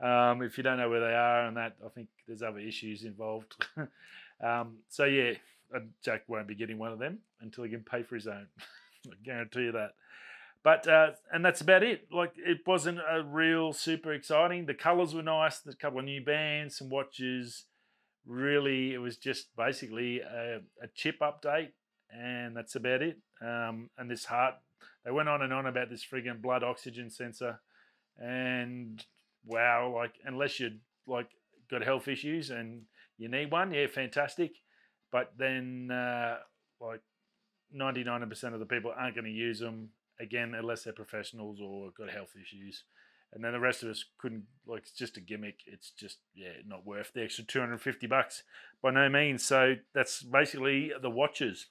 um, 0.00 0.42
if 0.42 0.56
you 0.56 0.64
don't 0.64 0.78
know 0.78 0.88
where 0.88 1.00
they 1.00 1.14
are 1.14 1.46
and 1.46 1.56
that 1.56 1.76
i 1.84 1.88
think 1.88 2.08
there's 2.26 2.42
other 2.42 2.58
issues 2.58 3.04
involved 3.04 3.54
Um, 4.42 4.78
so 4.88 5.04
yeah, 5.04 5.34
uh, 5.74 5.80
Jack 6.04 6.24
won't 6.28 6.48
be 6.48 6.54
getting 6.54 6.78
one 6.78 6.92
of 6.92 6.98
them 6.98 7.18
until 7.40 7.64
he 7.64 7.70
can 7.70 7.84
pay 7.84 8.02
for 8.02 8.16
his 8.16 8.26
own. 8.26 8.46
I 9.06 9.14
guarantee 9.24 9.62
you 9.62 9.72
that. 9.72 9.92
But 10.64 10.86
uh, 10.86 11.10
and 11.32 11.44
that's 11.44 11.60
about 11.60 11.82
it. 11.82 12.06
Like 12.12 12.34
it 12.36 12.58
wasn't 12.66 12.98
a 12.98 13.22
real 13.22 13.72
super 13.72 14.12
exciting. 14.12 14.66
The 14.66 14.74
colours 14.74 15.14
were 15.14 15.22
nice. 15.22 15.60
A 15.66 15.74
couple 15.74 15.98
of 15.98 16.04
new 16.04 16.24
bands, 16.24 16.76
some 16.78 16.88
watches. 16.88 17.64
Really, 18.24 18.94
it 18.94 18.98
was 18.98 19.16
just 19.16 19.48
basically 19.56 20.20
a, 20.20 20.60
a 20.80 20.86
chip 20.94 21.16
update, 21.20 21.70
and 22.10 22.56
that's 22.56 22.76
about 22.76 23.02
it. 23.02 23.18
Um, 23.40 23.90
and 23.98 24.08
this 24.08 24.26
heart, 24.26 24.54
they 25.04 25.10
went 25.10 25.28
on 25.28 25.42
and 25.42 25.52
on 25.52 25.66
about 25.66 25.90
this 25.90 26.06
friggin' 26.06 26.40
blood 26.40 26.62
oxygen 26.62 27.10
sensor, 27.10 27.58
and 28.16 29.04
wow, 29.44 29.92
like 29.92 30.14
unless 30.24 30.60
you 30.60 30.70
like 31.08 31.30
got 31.68 31.82
health 31.82 32.06
issues 32.06 32.50
and 32.50 32.82
you 33.18 33.28
need 33.28 33.50
one, 33.50 33.72
yeah, 33.72 33.86
fantastic. 33.88 34.52
But 35.10 35.32
then 35.36 35.90
uh, 35.90 36.36
like 36.80 37.00
99% 37.76 38.54
of 38.54 38.60
the 38.60 38.66
people 38.66 38.92
aren't 38.96 39.14
going 39.14 39.24
to 39.24 39.30
use 39.30 39.58
them 39.58 39.90
again 40.22 40.54
unless 40.54 40.84
they're 40.84 40.92
professionals 40.92 41.60
or 41.60 41.90
got 41.96 42.10
health 42.10 42.34
issues. 42.40 42.84
And 43.34 43.42
then 43.42 43.52
the 43.52 43.60
rest 43.60 43.82
of 43.82 43.88
us 43.88 44.04
couldn't 44.18 44.44
like 44.66 44.82
it's 44.82 44.92
just 44.92 45.16
a 45.16 45.20
gimmick. 45.20 45.60
It's 45.66 45.90
just 45.90 46.18
yeah, 46.34 46.52
not 46.66 46.86
worth 46.86 47.12
the 47.14 47.22
extra 47.22 47.44
250 47.44 48.06
bucks 48.06 48.42
by 48.82 48.90
no 48.90 49.08
means. 49.08 49.42
So 49.42 49.76
that's 49.94 50.22
basically 50.22 50.92
the 51.00 51.10
watches. 51.10 51.66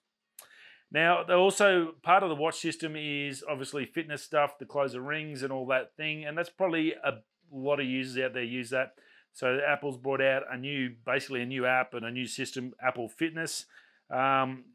Now, 0.91 1.23
they 1.23 1.33
also 1.33 1.93
part 2.01 2.23
of 2.23 2.29
the 2.29 2.35
watch 2.35 2.59
system 2.59 2.95
is 2.97 3.43
obviously 3.49 3.85
fitness 3.85 4.23
stuff, 4.23 4.57
the 4.59 4.65
closer 4.65 5.01
rings 5.01 5.41
and 5.43 5.53
all 5.53 5.65
that 5.67 5.95
thing, 5.95 6.25
and 6.25 6.37
that's 6.37 6.49
probably 6.49 6.93
a 6.93 7.19
lot 7.51 7.79
of 7.79 7.85
users 7.85 8.21
out 8.23 8.33
there 8.33 8.43
use 8.43 8.71
that. 8.71 8.95
So 9.33 9.59
Apple's 9.65 9.97
brought 9.97 10.21
out 10.21 10.43
a 10.51 10.57
new, 10.57 10.95
basically 11.05 11.41
a 11.41 11.45
new 11.45 11.65
app 11.65 11.93
and 11.93 12.05
a 12.05 12.11
new 12.11 12.27
system, 12.27 12.73
Apple 12.81 13.07
Fitness. 13.07 13.65
Um, 14.09 14.65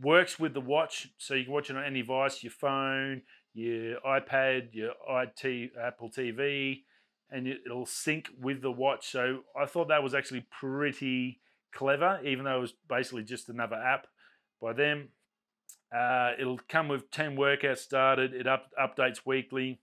works 0.00 0.38
with 0.38 0.54
the 0.54 0.60
watch, 0.60 1.08
so 1.18 1.34
you 1.34 1.44
can 1.44 1.52
watch 1.52 1.70
it 1.70 1.76
on 1.76 1.84
any 1.84 2.02
device, 2.02 2.42
your 2.42 2.52
phone, 2.52 3.22
your 3.54 4.00
iPad, 4.00 4.74
your 4.74 4.92
IT, 5.08 5.72
Apple 5.80 6.10
TV, 6.10 6.82
and 7.30 7.46
it'll 7.46 7.86
sync 7.86 8.28
with 8.40 8.62
the 8.62 8.70
watch. 8.70 9.10
So 9.10 9.40
I 9.60 9.66
thought 9.66 9.88
that 9.88 10.02
was 10.02 10.14
actually 10.14 10.46
pretty 10.50 11.40
clever, 11.72 12.20
even 12.24 12.44
though 12.44 12.58
it 12.58 12.60
was 12.60 12.74
basically 12.88 13.24
just 13.24 13.48
another 13.48 13.76
app 13.76 14.06
by 14.60 14.72
them. 14.72 15.08
Uh, 15.94 16.32
it'll 16.38 16.60
come 16.68 16.88
with 16.88 17.10
10 17.10 17.36
workouts 17.36 17.78
started. 17.78 18.32
It 18.32 18.46
up, 18.46 18.70
updates 18.80 19.20
weekly, 19.24 19.80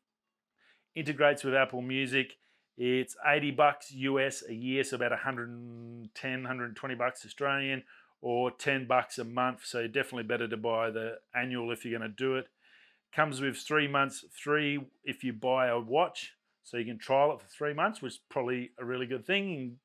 integrates 0.95 1.43
with 1.43 1.53
Apple 1.53 1.81
Music. 1.81 2.33
It's 2.77 3.15
80 3.25 3.51
bucks 3.51 3.91
US 3.91 4.43
a 4.47 4.53
year, 4.53 4.83
so 4.83 4.95
about 4.95 5.11
110, 5.11 6.31
120 6.31 6.95
bucks 6.95 7.25
Australian, 7.25 7.83
or 8.21 8.51
10 8.51 8.87
bucks 8.87 9.17
a 9.17 9.23
month. 9.23 9.61
So 9.65 9.87
definitely 9.87 10.23
better 10.23 10.47
to 10.47 10.57
buy 10.57 10.89
the 10.89 11.19
annual 11.35 11.71
if 11.71 11.85
you're 11.85 11.97
going 11.97 12.09
to 12.09 12.15
do 12.15 12.35
it. 12.35 12.47
Comes 13.15 13.41
with 13.41 13.57
three 13.57 13.87
months 13.87 14.25
free 14.31 14.79
if 15.03 15.23
you 15.23 15.33
buy 15.33 15.67
a 15.67 15.79
watch, 15.79 16.33
so 16.63 16.77
you 16.77 16.85
can 16.85 16.99
trial 16.99 17.31
it 17.31 17.41
for 17.41 17.47
three 17.47 17.73
months, 17.73 18.01
which 18.01 18.13
is 18.13 18.19
probably 18.29 18.71
a 18.79 18.85
really 18.85 19.05
good 19.05 19.25
thing. 19.25 19.77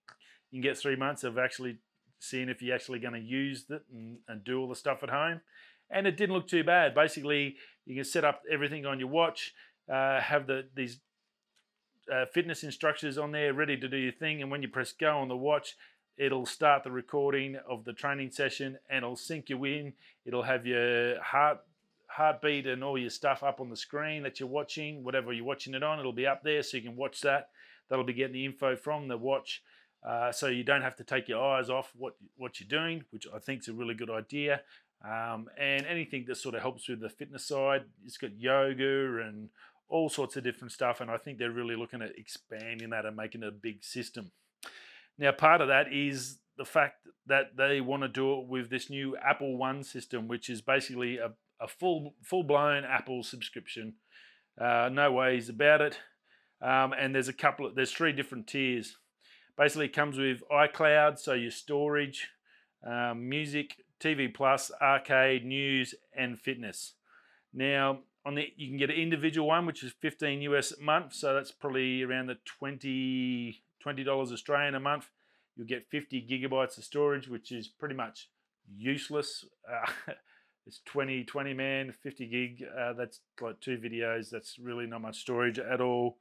You 0.51 0.61
can 0.61 0.61
get 0.61 0.77
three 0.77 0.97
months 0.97 1.25
of 1.25 1.39
actually 1.39 1.79
seeing 2.19 2.49
if 2.49 2.61
you're 2.61 2.75
actually 2.75 2.99
going 2.99 3.15
to 3.15 3.21
use 3.21 3.65
it 3.71 3.83
and, 3.93 4.19
and 4.29 4.45
do 4.45 4.61
all 4.61 4.69
the 4.69 4.77
stuff 4.77 5.03
at 5.03 5.11
home. 5.11 5.41
And 5.91 6.07
it 6.07 6.17
didn't 6.17 6.35
look 6.35 6.49
too 6.49 6.65
bad. 6.65 6.95
Basically, 6.95 7.57
you 7.87 7.95
can 7.95 8.05
set 8.05 8.25
up 8.25 8.43
everything 8.51 8.87
on 8.87 8.99
your 8.99 9.09
watch, 9.09 9.55
uh, 9.93 10.21
have 10.21 10.47
the 10.47 10.67
these 10.75 11.01
uh, 12.13 12.27
fitness 12.33 12.65
instructors 12.65 13.19
on 13.19 13.33
there 13.33 13.53
ready 13.53 13.77
to 13.77 13.89
do 13.89 13.97
your 13.97 14.13
thing. 14.13 14.43
And 14.43 14.51
when 14.51 14.63
you 14.63 14.69
press 14.69 14.93
go 14.93 15.19
on 15.19 15.29
the 15.29 15.37
watch, 15.37 15.77
it'll 16.17 16.47
start 16.47 16.85
the 16.85 16.91
recording 16.91 17.57
of 17.69 17.85
the 17.85 17.93
training 17.93 18.31
session 18.31 18.79
and 18.89 18.99
it'll 18.99 19.17
sync 19.17 19.49
you 19.49 19.65
in. 19.65 19.93
It'll 20.25 20.43
have 20.43 20.67
your 20.67 21.21
heart 21.23 21.61
heartbeat 22.09 22.67
and 22.67 22.85
all 22.85 22.99
your 22.99 23.11
stuff 23.11 23.43
up 23.43 23.61
on 23.61 23.71
the 23.71 23.77
screen 23.77 24.23
that 24.23 24.39
you're 24.39 24.49
watching, 24.49 25.03
whatever 25.03 25.33
you're 25.33 25.45
watching 25.45 25.75
it 25.75 25.83
on, 25.83 25.99
it'll 25.99 26.13
be 26.13 26.27
up 26.27 26.43
there 26.43 26.63
so 26.63 26.77
you 26.77 26.83
can 26.83 26.97
watch 26.97 27.23
that. 27.23 27.49
That'll 27.89 28.05
be 28.05 28.13
getting 28.13 28.35
the 28.35 28.45
info 28.45 28.77
from 28.77 29.09
the 29.09 29.17
watch. 29.17 29.63
Uh, 30.07 30.33
so 30.33 30.49
you 30.49 30.65
don't 30.65 30.83
have 30.83 30.97
to 30.97 31.05
take 31.05 31.29
your 31.29 31.43
eyes 31.43 31.71
off 31.71 31.93
what 31.97 32.17
what 32.37 32.61
you're 32.61 32.69
doing, 32.69 33.05
which 33.11 33.27
I 33.33 33.39
think 33.39 33.61
is 33.63 33.69
a 33.69 33.73
really 33.73 33.95
good 33.95 34.11
idea. 34.11 34.63
Um, 35.05 35.49
and 35.59 35.87
anything 35.87 36.25
that 36.29 36.37
sort 36.37 36.55
of 36.55 36.63
helps 36.63 36.89
with 36.89 37.01
the 37.01 37.09
fitness 37.09 37.47
side, 37.47 37.85
it's 38.05 38.19
got 38.19 38.39
yoga 38.39 39.21
and 39.21 39.49
all 39.89 40.09
sorts 40.09 40.37
of 40.37 40.45
different 40.45 40.73
stuff. 40.73 41.01
And 41.01 41.11
I 41.11 41.17
think 41.19 41.39
they're 41.39 41.51
really 41.51 41.77
looking 41.77 42.03
at 42.03 42.19
expanding 42.19 42.91
that 42.91 43.07
and 43.07 43.17
making 43.17 43.43
it 43.43 43.49
a 43.49 43.53
big 43.53 43.85
system. 43.85 44.31
Now, 45.19 45.33
part 45.33 45.61
of 45.61 45.69
that 45.69 45.93
is 45.93 46.39
the 46.57 46.65
fact 46.65 47.07
that 47.27 47.57
they 47.57 47.81
want 47.81 48.03
to 48.03 48.09
do 48.09 48.41
it 48.41 48.47
with 48.47 48.71
this 48.71 48.91
new 48.91 49.17
Apple 49.17 49.57
One 49.57 49.83
system, 49.83 50.29
which 50.29 50.49
is 50.49 50.61
basically 50.61 51.19
a, 51.19 51.33
a 51.61 51.69
full 51.69 52.15
full 52.23 52.43
blown 52.43 52.85
Apple 52.85 53.23
subscription. 53.23 53.95
Uh, 54.61 54.91
no 54.93 55.13
ways 55.13 55.49
about 55.49 55.81
it. 55.81 55.99
Um, 56.61 56.93
and 56.93 57.15
there's 57.15 57.29
a 57.29 57.33
couple 57.33 57.67
of 57.67 57.75
there's 57.75 57.93
three 57.93 58.13
different 58.13 58.47
tiers. 58.47 58.97
Basically, 59.57 59.87
it 59.87 59.93
comes 59.93 60.17
with 60.17 60.43
iCloud, 60.51 61.19
so 61.19 61.35
your 61.35 61.51
storage, 61.51 62.29
um, 62.87 63.29
music, 63.29 63.85
TV 64.01 64.33
Plus, 64.33 64.71
arcade, 64.81 65.45
news, 65.45 65.95
and 66.17 66.41
fitness. 66.41 66.95
Now, 67.53 68.01
on 68.25 68.35
the 68.35 68.49
you 68.57 68.69
can 68.69 68.79
get 68.79 68.91
an 68.91 68.97
individual 68.97 69.49
one, 69.49 69.67
which 69.67 69.83
is 69.83 69.93
15 70.01 70.43
US 70.43 70.73
a 70.73 70.83
month, 70.83 71.15
so 71.15 71.35
that's 71.35 71.51
probably 71.51 72.03
around 72.03 72.27
the 72.27 72.39
20 72.59 73.63
dollars 74.05 74.33
Australian 74.33 74.75
a 74.75 74.81
month. 74.81 75.09
You'll 75.57 75.67
get 75.67 75.87
50 75.91 76.27
gigabytes 76.29 76.79
of 76.79 76.85
storage, 76.85 77.29
which 77.29 77.53
is 77.53 77.69
pretty 77.69 77.95
much 77.95 78.29
useless. 78.75 79.45
Uh, 79.71 80.13
it's 80.67 80.81
20 80.87 81.25
20 81.25 81.55
man, 81.55 81.93
50 82.03 82.27
gig. 82.27 82.65
Uh, 82.79 82.93
that's 82.95 83.21
like 83.41 83.61
two 83.61 83.79
videos. 83.79 84.31
That's 84.31 84.59
really 84.59 84.87
not 84.87 85.03
much 85.03 85.21
storage 85.21 85.59
at 85.59 85.81
all. 85.81 86.17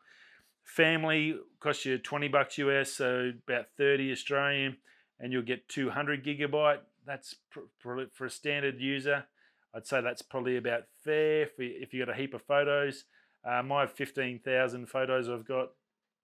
Family 0.63 1.35
costs 1.59 1.85
you 1.85 1.97
20 1.97 2.27
bucks 2.27 2.57
US, 2.59 2.91
so 2.91 3.31
about 3.47 3.65
30 3.77 4.11
Australian, 4.11 4.77
and 5.19 5.33
you'll 5.33 5.41
get 5.41 5.67
200 5.69 6.23
gigabyte. 6.23 6.79
That's 7.05 7.35
for, 7.79 8.25
a 8.25 8.29
standard 8.29 8.79
user. 8.79 9.25
I'd 9.73 9.87
say 9.87 10.01
that's 10.01 10.21
probably 10.21 10.57
about 10.57 10.83
fair 11.03 11.47
if 11.57 11.93
you 11.93 12.05
got 12.05 12.13
a 12.13 12.17
heap 12.17 12.33
of 12.33 12.43
photos. 12.43 13.05
Uh, 13.43 13.63
my 13.63 13.87
15,000 13.87 14.87
photos 14.87 15.29
I've 15.29 15.47
got 15.47 15.69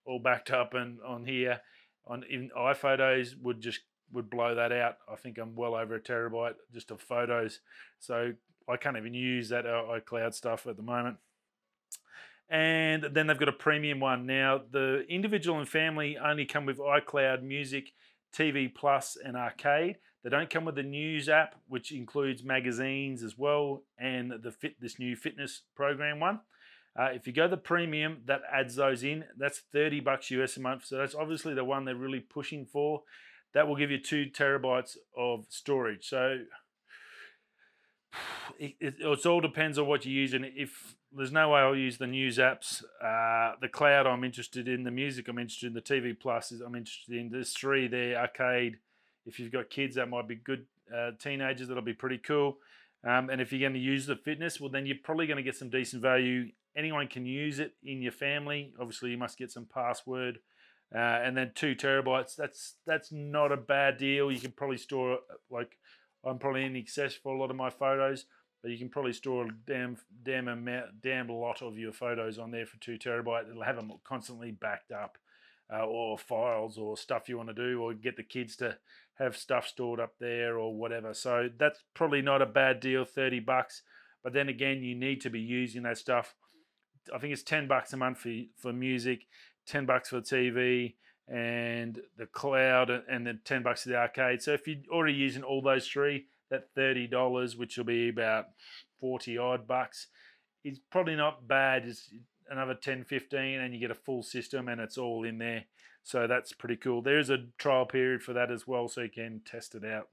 all 0.07 0.19
backed 0.19 0.51
up 0.51 0.73
and 0.73 0.99
on 1.05 1.25
here 1.25 1.61
on 2.05 2.23
in 2.29 2.49
iPhotos 2.57 3.39
would 3.41 3.61
just 3.61 3.81
would 4.11 4.29
blow 4.29 4.55
that 4.55 4.71
out. 4.71 4.97
I 5.11 5.15
think 5.15 5.37
I'm 5.37 5.55
well 5.55 5.75
over 5.75 5.95
a 5.95 5.99
terabyte 5.99 6.55
just 6.73 6.91
of 6.91 7.01
photos, 7.01 7.59
so 7.99 8.33
I 8.69 8.77
can't 8.77 8.97
even 8.97 9.13
use 9.13 9.49
that 9.49 9.65
uh, 9.65 9.83
iCloud 9.99 10.33
stuff 10.33 10.67
at 10.67 10.77
the 10.77 10.83
moment. 10.83 11.17
And 12.49 13.03
then 13.11 13.27
they've 13.27 13.37
got 13.37 13.49
a 13.49 13.53
premium 13.53 13.99
one 13.99 14.25
now. 14.25 14.61
The 14.71 15.05
individual 15.09 15.59
and 15.59 15.67
family 15.67 16.17
only 16.17 16.45
come 16.45 16.65
with 16.65 16.77
iCloud 16.77 17.43
Music, 17.43 17.91
TV 18.33 18.73
Plus, 18.73 19.17
and 19.21 19.35
Arcade. 19.35 19.97
They 20.23 20.29
don't 20.29 20.49
come 20.49 20.65
with 20.65 20.75
the 20.75 20.83
news 20.83 21.27
app, 21.27 21.55
which 21.67 21.91
includes 21.91 22.43
magazines 22.43 23.21
as 23.23 23.37
well, 23.37 23.83
and 23.97 24.31
the 24.41 24.51
fit 24.51 24.79
this 24.79 24.97
new 24.97 25.15
fitness 25.15 25.63
program 25.75 26.19
one. 26.19 26.39
Uh, 26.97 27.09
if 27.13 27.27
you 27.27 27.33
go 27.33 27.47
the 27.47 27.57
premium, 27.57 28.19
that 28.25 28.41
adds 28.51 28.75
those 28.75 29.03
in. 29.03 29.23
That's 29.37 29.61
30 29.71 29.99
bucks 29.99 30.31
US 30.31 30.57
a 30.57 30.61
month. 30.61 30.85
So 30.85 30.97
that's 30.97 31.13
obviously 31.13 31.53
the 31.53 31.63
one 31.63 31.85
they're 31.85 31.95
really 31.95 32.19
pushing 32.19 32.65
for. 32.65 33.03
That 33.53 33.67
will 33.67 33.75
give 33.75 33.91
you 33.91 33.99
two 33.99 34.25
terabytes 34.25 34.97
of 35.15 35.45
storage. 35.49 36.07
So 36.07 36.39
it, 38.59 38.75
it, 38.79 38.95
it 38.99 39.25
all 39.25 39.41
depends 39.41 39.77
on 39.77 39.87
what 39.87 40.05
you're 40.05 40.13
using. 40.13 40.51
If 40.55 40.95
there's 41.11 41.31
no 41.31 41.49
way 41.49 41.61
I'll 41.61 41.75
use 41.75 41.97
the 41.97 42.07
news 42.07 42.37
apps, 42.37 42.83
uh, 43.03 43.55
the 43.61 43.69
cloud 43.69 44.07
I'm 44.07 44.23
interested 44.23 44.67
in, 44.67 44.83
the 44.83 44.91
music 44.91 45.27
I'm 45.27 45.39
interested 45.39 45.67
in, 45.67 45.73
the 45.73 45.81
TV 45.81 46.19
Plus 46.19 46.51
I'm 46.51 46.75
interested 46.75 47.15
in. 47.15 47.29
There's 47.29 47.53
three 47.53 47.87
there, 47.87 48.17
arcade, 48.17 48.77
if 49.25 49.39
you've 49.39 49.51
got 49.51 49.69
kids, 49.69 49.95
that 49.95 50.09
might 50.09 50.27
be 50.27 50.35
good. 50.35 50.65
Uh, 50.93 51.11
teenagers, 51.19 51.67
that'll 51.67 51.83
be 51.83 51.93
pretty 51.93 52.17
cool. 52.17 52.57
Um, 53.03 53.29
and 53.29 53.41
if 53.41 53.51
you're 53.51 53.61
going 53.61 53.73
to 53.73 53.79
use 53.79 54.05
the 54.05 54.15
fitness, 54.15 54.59
well, 54.59 54.69
then 54.69 54.85
you're 54.85 54.97
probably 55.03 55.27
going 55.27 55.37
to 55.37 55.43
get 55.43 55.55
some 55.55 55.69
decent 55.69 56.01
value. 56.01 56.49
Anyone 56.77 57.07
can 57.07 57.25
use 57.25 57.59
it 57.59 57.73
in 57.83 58.01
your 58.01 58.11
family. 58.11 58.73
Obviously, 58.79 59.09
you 59.09 59.17
must 59.17 59.37
get 59.37 59.51
some 59.51 59.65
password. 59.65 60.39
Uh, 60.93 60.99
and 60.99 61.35
then 61.35 61.51
two 61.53 61.75
terabytes. 61.75 62.35
That's 62.35 62.75
that's 62.85 63.11
not 63.11 63.51
a 63.51 63.57
bad 63.57 63.97
deal. 63.97 64.31
You 64.31 64.39
can 64.39 64.51
probably 64.51 64.77
store 64.77 65.19
like 65.49 65.77
I'm 66.23 66.39
probably 66.39 66.63
in 66.63 66.75
excess 66.75 67.13
for 67.13 67.33
a 67.33 67.39
lot 67.39 67.51
of 67.51 67.57
my 67.57 67.69
photos, 67.69 68.25
but 68.61 68.71
you 68.71 68.77
can 68.77 68.89
probably 68.89 69.13
store 69.13 69.45
a 69.45 69.49
damn 69.65 69.97
damn 70.23 70.47
amount, 70.47 71.01
damn 71.01 71.27
lot 71.27 71.61
of 71.61 71.77
your 71.77 71.91
photos 71.91 72.39
on 72.39 72.51
there 72.51 72.65
for 72.65 72.77
two 72.77 72.97
terabyte. 72.97 73.49
It'll 73.49 73.63
have 73.63 73.75
them 73.75 73.91
constantly 74.05 74.51
backed 74.51 74.93
up, 74.93 75.17
uh, 75.73 75.85
or 75.85 76.17
files 76.17 76.77
or 76.77 76.95
stuff 76.95 77.27
you 77.27 77.37
want 77.37 77.49
to 77.49 77.55
do, 77.55 77.81
or 77.81 77.93
get 77.93 78.15
the 78.15 78.23
kids 78.23 78.55
to 78.57 78.77
have 79.15 79.35
stuff 79.35 79.67
stored 79.67 79.99
up 79.99 80.13
there 80.19 80.57
or 80.57 80.73
whatever. 80.73 81.13
So 81.13 81.49
that's 81.57 81.83
probably 81.95 82.21
not 82.21 82.41
a 82.41 82.45
bad 82.45 82.79
deal, 82.79 83.03
30 83.03 83.39
bucks. 83.41 83.81
But 84.23 84.33
then 84.33 84.49
again, 84.49 84.83
you 84.83 84.95
need 84.95 85.21
to 85.21 85.29
be 85.29 85.39
using 85.39 85.83
that 85.83 85.97
stuff. 85.97 86.35
I 87.13 87.17
think 87.19 87.33
it's 87.33 87.43
10 87.43 87.67
bucks 87.67 87.93
a 87.93 87.97
month 87.97 88.19
for, 88.19 88.33
for 88.57 88.73
music, 88.73 89.27
10 89.67 89.85
bucks 89.85 90.09
for 90.09 90.21
TV, 90.21 90.95
and 91.27 91.99
the 92.17 92.25
cloud 92.25 92.89
uh, 92.89 92.99
and 93.09 93.27
the 93.27 93.33
10 93.43 93.63
bucks 93.63 93.85
of 93.85 93.91
the 93.91 93.97
arcade. 93.97 94.41
So 94.41 94.53
if 94.53 94.67
you're 94.67 94.77
already 94.91 95.13
using 95.13 95.43
all 95.43 95.61
those 95.61 95.87
three, 95.87 96.25
that 96.49 96.73
$30, 96.75 97.57
which 97.57 97.77
will 97.77 97.85
be 97.85 98.09
about 98.09 98.45
40 98.99 99.37
odd 99.37 99.67
bucks, 99.67 100.07
is 100.63 100.79
probably 100.91 101.15
not 101.15 101.47
bad. 101.47 101.85
It's 101.85 102.09
another 102.49 102.75
10, 102.75 103.03
15, 103.03 103.39
and 103.59 103.73
you 103.73 103.79
get 103.79 103.91
a 103.91 103.95
full 103.95 104.23
system 104.23 104.69
and 104.69 104.79
it's 104.79 104.97
all 104.97 105.23
in 105.23 105.37
there. 105.37 105.65
So 106.03 106.25
that's 106.25 106.53
pretty 106.53 106.77
cool. 106.77 107.01
There's 107.01 107.29
a 107.29 107.45
trial 107.57 107.85
period 107.85 108.23
for 108.23 108.31
that 108.33 108.49
as 108.49 108.65
well, 108.65 108.87
so 108.87 109.01
you 109.01 109.09
can 109.09 109.41
test 109.45 109.75
it 109.75 109.83
out. 109.83 110.07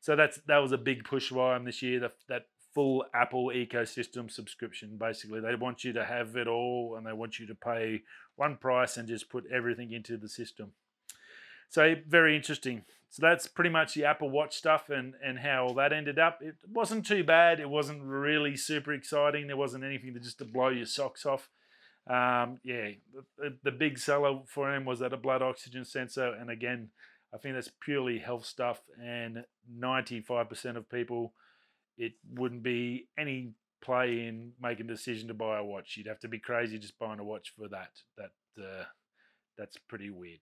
So 0.00 0.14
that's 0.16 0.38
that 0.46 0.58
was 0.58 0.72
a 0.72 0.76
big 0.76 1.04
push 1.04 1.30
by 1.30 1.54
them 1.54 1.64
this 1.64 1.80
year. 1.80 1.98
The, 1.98 2.12
that 2.28 2.48
full 2.74 3.04
Apple 3.14 3.52
ecosystem 3.54 4.30
subscription. 4.30 4.96
Basically, 4.98 5.40
they 5.40 5.54
want 5.54 5.84
you 5.84 5.92
to 5.92 6.04
have 6.04 6.36
it 6.36 6.48
all, 6.48 6.96
and 6.96 7.06
they 7.06 7.12
want 7.12 7.38
you 7.38 7.46
to 7.46 7.54
pay 7.54 8.02
one 8.36 8.56
price 8.56 8.96
and 8.96 9.08
just 9.08 9.30
put 9.30 9.44
everything 9.50 9.92
into 9.92 10.16
the 10.16 10.28
system. 10.28 10.72
So 11.68 11.94
very 12.06 12.36
interesting. 12.36 12.82
So 13.10 13.20
that's 13.20 13.46
pretty 13.46 13.70
much 13.70 13.94
the 13.94 14.04
Apple 14.04 14.30
Watch 14.30 14.56
stuff 14.56 14.90
and, 14.90 15.14
and 15.24 15.38
how 15.38 15.66
all 15.66 15.74
that 15.74 15.92
ended 15.92 16.18
up. 16.18 16.40
It 16.42 16.56
wasn't 16.68 17.06
too 17.06 17.22
bad. 17.22 17.60
It 17.60 17.70
wasn't 17.70 18.02
really 18.02 18.56
super 18.56 18.92
exciting. 18.92 19.46
There 19.46 19.56
wasn't 19.56 19.84
anything 19.84 20.14
to 20.14 20.20
just 20.20 20.38
to 20.38 20.44
blow 20.44 20.68
your 20.68 20.86
socks 20.86 21.24
off. 21.24 21.48
Um, 22.06 22.58
yeah, 22.64 22.90
the, 23.38 23.56
the, 23.62 23.70
big 23.70 23.98
seller 23.98 24.40
for 24.46 24.74
him 24.74 24.84
was 24.84 24.98
that 24.98 25.14
a 25.14 25.16
blood 25.16 25.42
oxygen 25.42 25.84
sensor. 25.84 26.34
And 26.34 26.50
again, 26.50 26.90
I 27.32 27.38
think 27.38 27.54
that's 27.54 27.70
purely 27.80 28.18
health 28.18 28.44
stuff. 28.44 28.80
And 29.02 29.44
95% 29.80 30.76
of 30.76 30.90
people, 30.90 31.32
it 31.96 32.12
wouldn't 32.32 32.62
be 32.62 33.08
any 33.18 33.52
play 33.82 34.26
in 34.26 34.52
making 34.60 34.86
a 34.86 34.94
decision 34.94 35.28
to 35.28 35.34
buy 35.34 35.58
a 35.58 35.64
watch. 35.64 35.96
You'd 35.96 36.06
have 36.06 36.20
to 36.20 36.28
be 36.28 36.38
crazy 36.38 36.78
just 36.78 36.98
buying 36.98 37.20
a 37.20 37.24
watch 37.24 37.52
for 37.56 37.68
that. 37.68 37.90
That 38.16 38.62
uh, 38.62 38.84
That's 39.58 39.76
pretty 39.88 40.10
weird. 40.10 40.40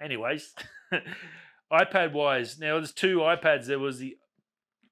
Anyways. 0.00 0.54
iPad 1.72 2.12
wise, 2.12 2.58
now 2.58 2.74
there's 2.74 2.92
two 2.92 3.18
iPads. 3.18 3.66
There 3.66 3.78
was 3.78 3.98
the 3.98 4.16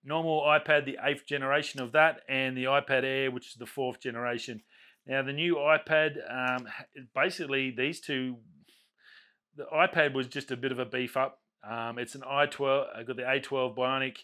normal 0.05 0.43
iPad, 0.43 0.85
the 0.85 0.99
eighth 1.03 1.27
generation 1.27 1.81
of 1.81 1.93
that, 1.93 2.21
and 2.29 2.57
the 2.57 2.65
iPad 2.65 3.05
Air, 3.05 3.31
which 3.31 3.49
is 3.49 3.55
the 3.55 3.67
fourth 3.67 4.01
generation. 4.01 4.63
Now 5.07 5.23
the 5.23 5.33
new 5.33 5.57
iPad, 5.57 6.17
um, 6.31 6.67
basically 7.15 7.71
these 7.71 8.01
two, 8.01 8.37
the 9.57 9.65
iPad 9.73 10.15
was 10.15 10.27
just 10.27 10.51
a 10.51 10.57
bit 10.57 10.73
of 10.73 10.79
a 10.79 10.85
beef 10.85 11.17
up. 11.17 11.41
Um, 11.69 11.99
it's 11.99 12.15
an 12.15 12.23
i12. 12.23 12.87
I 12.95 13.03
got 13.03 13.17
the 13.17 13.23
A12 13.23 13.77
Bionic, 13.77 14.19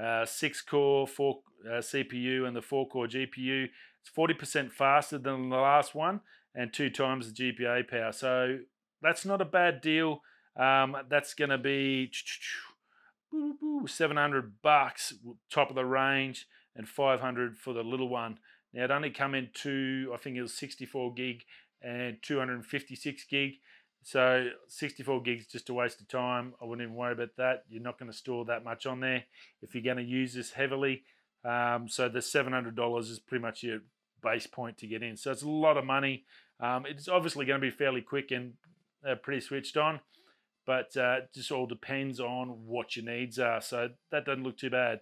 uh, 0.00 0.24
six 0.24 0.60
core, 0.62 1.06
four 1.06 1.40
uh, 1.66 1.78
CPU, 1.78 2.46
and 2.46 2.56
the 2.56 2.62
four 2.62 2.88
core 2.88 3.06
GPU. 3.06 3.68
It's 4.00 4.10
40% 4.16 4.70
faster 4.72 5.18
than 5.18 5.48
the 5.48 5.56
last 5.56 5.94
one, 5.94 6.20
and 6.54 6.72
two 6.72 6.90
times 6.90 7.32
the 7.32 7.52
GPA 7.52 7.88
power. 7.88 8.12
So 8.12 8.58
that's 9.02 9.24
not 9.24 9.40
a 9.40 9.46
bad 9.46 9.80
deal. 9.80 10.20
Um, 10.56 10.96
that's 11.08 11.34
going 11.34 11.50
to 11.50 11.58
be 11.58 12.10
700 13.86 14.62
bucks, 14.62 15.14
top 15.50 15.70
of 15.70 15.76
the 15.76 15.84
range, 15.84 16.46
and 16.74 16.88
500 16.88 17.58
for 17.58 17.72
the 17.72 17.82
little 17.82 18.08
one. 18.08 18.38
Now 18.72 18.84
it 18.84 18.90
only 18.90 19.10
come 19.10 19.34
in 19.34 19.50
two, 19.54 20.10
I 20.14 20.18
think 20.18 20.36
it 20.36 20.42
was 20.42 20.54
64 20.54 21.14
gig 21.14 21.42
and 21.82 22.16
256 22.22 23.24
gig. 23.24 23.52
So 24.02 24.50
64 24.68 25.22
gigs 25.22 25.46
just 25.46 25.68
a 25.68 25.74
waste 25.74 26.00
of 26.00 26.08
time. 26.08 26.54
I 26.60 26.64
wouldn't 26.64 26.86
even 26.86 26.96
worry 26.96 27.12
about 27.12 27.36
that. 27.38 27.64
You're 27.68 27.82
not 27.82 27.98
going 27.98 28.10
to 28.10 28.16
store 28.16 28.44
that 28.44 28.64
much 28.64 28.86
on 28.86 29.00
there 29.00 29.24
if 29.62 29.74
you're 29.74 29.82
going 29.82 29.96
to 29.96 30.02
use 30.02 30.34
this 30.34 30.52
heavily. 30.52 31.02
Um, 31.44 31.88
so 31.88 32.08
the 32.08 32.20
$700 32.20 33.00
is 33.00 33.18
pretty 33.18 33.42
much 33.42 33.62
your 33.62 33.80
base 34.22 34.46
point 34.46 34.78
to 34.78 34.86
get 34.86 35.02
in. 35.02 35.16
So 35.16 35.30
it's 35.32 35.42
a 35.42 35.48
lot 35.48 35.76
of 35.76 35.84
money. 35.84 36.24
Um, 36.60 36.86
it's 36.86 37.08
obviously 37.08 37.46
going 37.46 37.60
to 37.60 37.66
be 37.66 37.70
fairly 37.70 38.00
quick 38.00 38.30
and 38.30 38.54
uh, 39.06 39.16
pretty 39.16 39.40
switched 39.40 39.76
on 39.76 40.00
but 40.66 40.94
uh, 40.96 41.20
just 41.32 41.52
all 41.52 41.66
depends 41.66 42.20
on 42.20 42.48
what 42.66 42.96
your 42.96 43.04
needs 43.04 43.38
are. 43.38 43.60
So 43.60 43.90
that 44.10 44.26
doesn't 44.26 44.42
look 44.42 44.58
too 44.58 44.70
bad. 44.70 45.00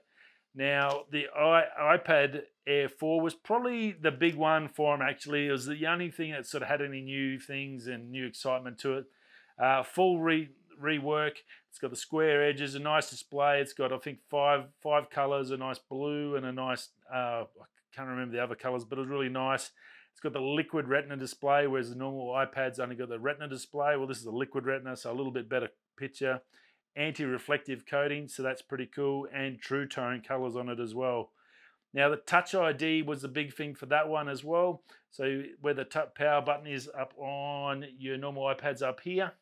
Now, 0.55 1.03
the 1.11 1.25
iPad 1.37 2.43
Air 2.67 2.89
4 2.89 3.21
was 3.21 3.35
probably 3.35 3.93
the 3.93 4.13
big 4.13 4.37
one 4.37 4.69
for 4.69 4.97
them, 4.97 5.07
actually. 5.07 5.49
It 5.49 5.53
was 5.53 5.67
the 5.67 5.87
only 5.87 6.11
thing 6.11 6.31
that 6.33 6.47
sort 6.47 6.63
of 6.63 6.69
had 6.69 6.81
any 6.81 7.01
new 7.01 7.41
things 7.41 7.89
and 7.89 8.11
new 8.11 8.27
excitement 8.27 8.79
to 8.81 8.99
it. 8.99 9.05
Uh, 9.59 9.83
full 9.83 10.21
re, 10.21 10.49
rework. 10.81 11.39
It's 11.71 11.79
got 11.81 11.91
the 11.91 11.97
square 11.97 12.45
edges, 12.45 12.77
a 12.77 12.79
nice 12.79 13.11
display. 13.11 13.61
It's 13.61 13.73
got, 13.73 13.93
I 13.93 13.99
think, 13.99 14.19
five 14.31 14.67
five 14.81 15.11
colors, 15.11 15.51
a 15.51 15.57
nice 15.57 15.79
blue 15.79 16.37
and 16.37 16.47
a 16.47 16.53
nice, 16.53 16.91
uh, 17.13 17.45
I 17.45 17.67
can't 17.95 18.09
remember 18.09 18.37
the 18.37 18.43
other 18.43 18.55
colors, 18.55 18.85
but 18.85 18.99
it 18.99 19.03
was 19.03 19.11
really 19.11 19.29
nice. 19.29 19.71
It's 20.13 20.21
got 20.21 20.33
the 20.33 20.41
liquid 20.41 20.87
retina 20.87 21.17
display, 21.17 21.67
whereas 21.67 21.91
the 21.91 21.97
normal 21.97 22.29
iPad's 22.29 22.79
only 22.79 22.95
got 22.95 23.09
the 23.09 23.19
retina 23.19 23.49
display. 23.49 23.97
Well, 23.97 24.07
this 24.07 24.19
is 24.19 24.27
a 24.27 24.31
liquid 24.31 24.65
retina, 24.65 24.97
so 24.97 25.11
a 25.11 25.15
little 25.15 25.33
bit 25.33 25.49
better 25.49 25.71
picture. 25.99 26.41
Anti-reflective 26.97 27.87
coating, 27.87 28.29
so 28.29 28.43
that's 28.43 28.63
pretty 28.63 28.87
cool, 28.87 29.27
and 29.35 29.59
true 29.59 29.87
tone 29.87 30.23
colors 30.27 30.57
on 30.57 30.69
it 30.69 30.79
as 30.79 30.95
well. 30.95 31.31
Now 31.95 32.09
the 32.09 32.17
Touch 32.17 32.55
ID 32.55 33.03
was 33.03 33.23
the 33.23 33.29
big 33.29 33.55
thing 33.55 33.75
for 33.75 33.87
that 33.87 34.09
one 34.09 34.29
as 34.29 34.43
well. 34.43 34.83
So 35.11 35.43
where 35.61 35.75
the 35.75 35.85
power 36.17 36.43
button 36.43 36.67
is 36.67 36.91
up 36.99 37.15
on 37.17 37.85
your 37.99 38.17
normal 38.17 38.53
iPads 38.53 38.83
up 38.83 39.01
here. 39.01 39.33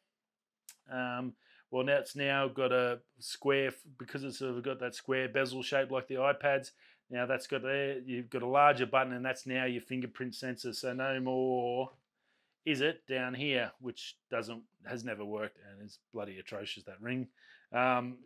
Um, 0.93 1.33
well, 1.71 1.85
now 1.85 1.97
it's 1.97 2.15
now 2.15 2.49
got 2.49 2.71
a 2.71 3.01
square 3.19 3.73
because 3.99 4.23
it's 4.23 4.39
sort 4.39 4.55
of 4.55 4.63
got 4.63 4.81
that 4.81 4.95
square 4.95 5.31
bezel 5.31 5.63
shape 5.63 5.91
like 5.91 6.09
the 6.09 6.17
iPads. 6.17 6.73
Now 7.11 7.25
that's 7.25 7.47
got 7.47 7.63
there, 7.63 7.99
you've 8.01 8.29
got 8.29 8.43
a 8.43 8.47
larger 8.47 8.85
button 8.85 9.15
and 9.15 9.25
that's 9.25 9.47
now 9.47 9.65
your 9.65 9.81
fingerprint 9.81 10.35
sensor. 10.35 10.75
So 10.75 10.93
no 10.93 11.19
more 11.21 11.91
is 12.65 12.81
it 12.81 13.07
down 13.09 13.35
here, 13.35 13.73
which 13.81 14.17
doesn't 14.31 14.63
has 14.87 15.05
never 15.05 15.25
worked 15.25 15.59
and 15.71 15.85
is 15.85 15.99
bloody 16.13 16.39
atrocious 16.39 16.85
that 16.85 17.01
ring. 17.01 17.29
Um, 17.73 18.19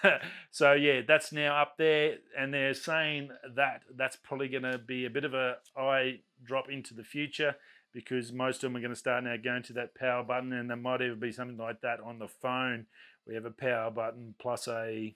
so 0.50 0.72
yeah, 0.72 1.00
that's 1.06 1.32
now 1.32 1.60
up 1.60 1.76
there, 1.76 2.16
and 2.38 2.52
they're 2.52 2.74
saying 2.74 3.30
that 3.54 3.82
that's 3.96 4.16
probably 4.16 4.48
going 4.48 4.62
to 4.62 4.78
be 4.78 5.04
a 5.04 5.10
bit 5.10 5.24
of 5.24 5.34
a 5.34 5.56
eye 5.76 6.20
drop 6.44 6.70
into 6.70 6.94
the 6.94 7.04
future 7.04 7.56
because 7.92 8.32
most 8.32 8.56
of 8.56 8.62
them 8.62 8.76
are 8.76 8.80
going 8.80 8.92
to 8.92 8.96
start 8.96 9.24
now 9.24 9.36
going 9.36 9.62
to 9.64 9.72
that 9.74 9.94
power 9.94 10.22
button, 10.22 10.52
and 10.52 10.70
there 10.70 10.76
might 10.76 11.02
even 11.02 11.18
be 11.18 11.32
something 11.32 11.58
like 11.58 11.80
that 11.82 12.00
on 12.00 12.18
the 12.18 12.28
phone. 12.28 12.86
We 13.26 13.34
have 13.34 13.44
a 13.44 13.50
power 13.50 13.90
button 13.90 14.34
plus 14.38 14.66
a, 14.66 15.14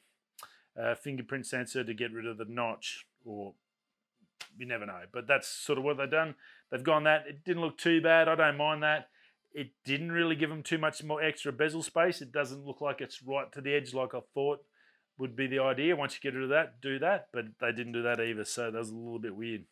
a 0.76 0.96
fingerprint 0.96 1.46
sensor 1.46 1.82
to 1.84 1.94
get 1.94 2.12
rid 2.12 2.26
of 2.26 2.38
the 2.38 2.44
notch 2.44 3.06
or 3.24 3.54
you 4.58 4.66
never 4.66 4.86
know. 4.86 5.00
But 5.12 5.26
that's 5.26 5.48
sort 5.48 5.78
of 5.78 5.84
what 5.84 5.98
they've 5.98 6.10
done. 6.10 6.34
They've 6.70 6.82
gone 6.82 7.04
that. 7.04 7.26
It 7.28 7.44
didn't 7.44 7.62
look 7.62 7.78
too 7.78 8.00
bad. 8.00 8.28
I 8.28 8.34
don't 8.34 8.56
mind 8.56 8.82
that. 8.82 9.08
It 9.52 9.70
didn't 9.84 10.12
really 10.12 10.36
give 10.36 10.50
them 10.50 10.62
too 10.62 10.78
much 10.78 11.02
more 11.02 11.22
extra 11.22 11.52
bezel 11.52 11.82
space. 11.82 12.20
It 12.20 12.32
doesn't 12.32 12.66
look 12.66 12.80
like 12.80 13.00
it's 13.00 13.22
right 13.22 13.50
to 13.52 13.60
the 13.60 13.74
edge 13.74 13.94
like 13.94 14.14
I 14.14 14.20
thought 14.34 14.60
would 15.18 15.34
be 15.34 15.46
the 15.46 15.60
idea. 15.60 15.96
Once 15.96 16.14
you 16.14 16.20
get 16.20 16.36
rid 16.36 16.44
of 16.44 16.50
that, 16.50 16.80
do 16.80 16.98
that. 16.98 17.28
But 17.32 17.46
they 17.60 17.72
didn't 17.72 17.92
do 17.92 18.02
that 18.02 18.20
either, 18.20 18.44
so 18.44 18.70
that 18.70 18.78
was 18.78 18.90
a 18.90 18.96
little 18.96 19.18
bit 19.18 19.34
weird. 19.34 19.64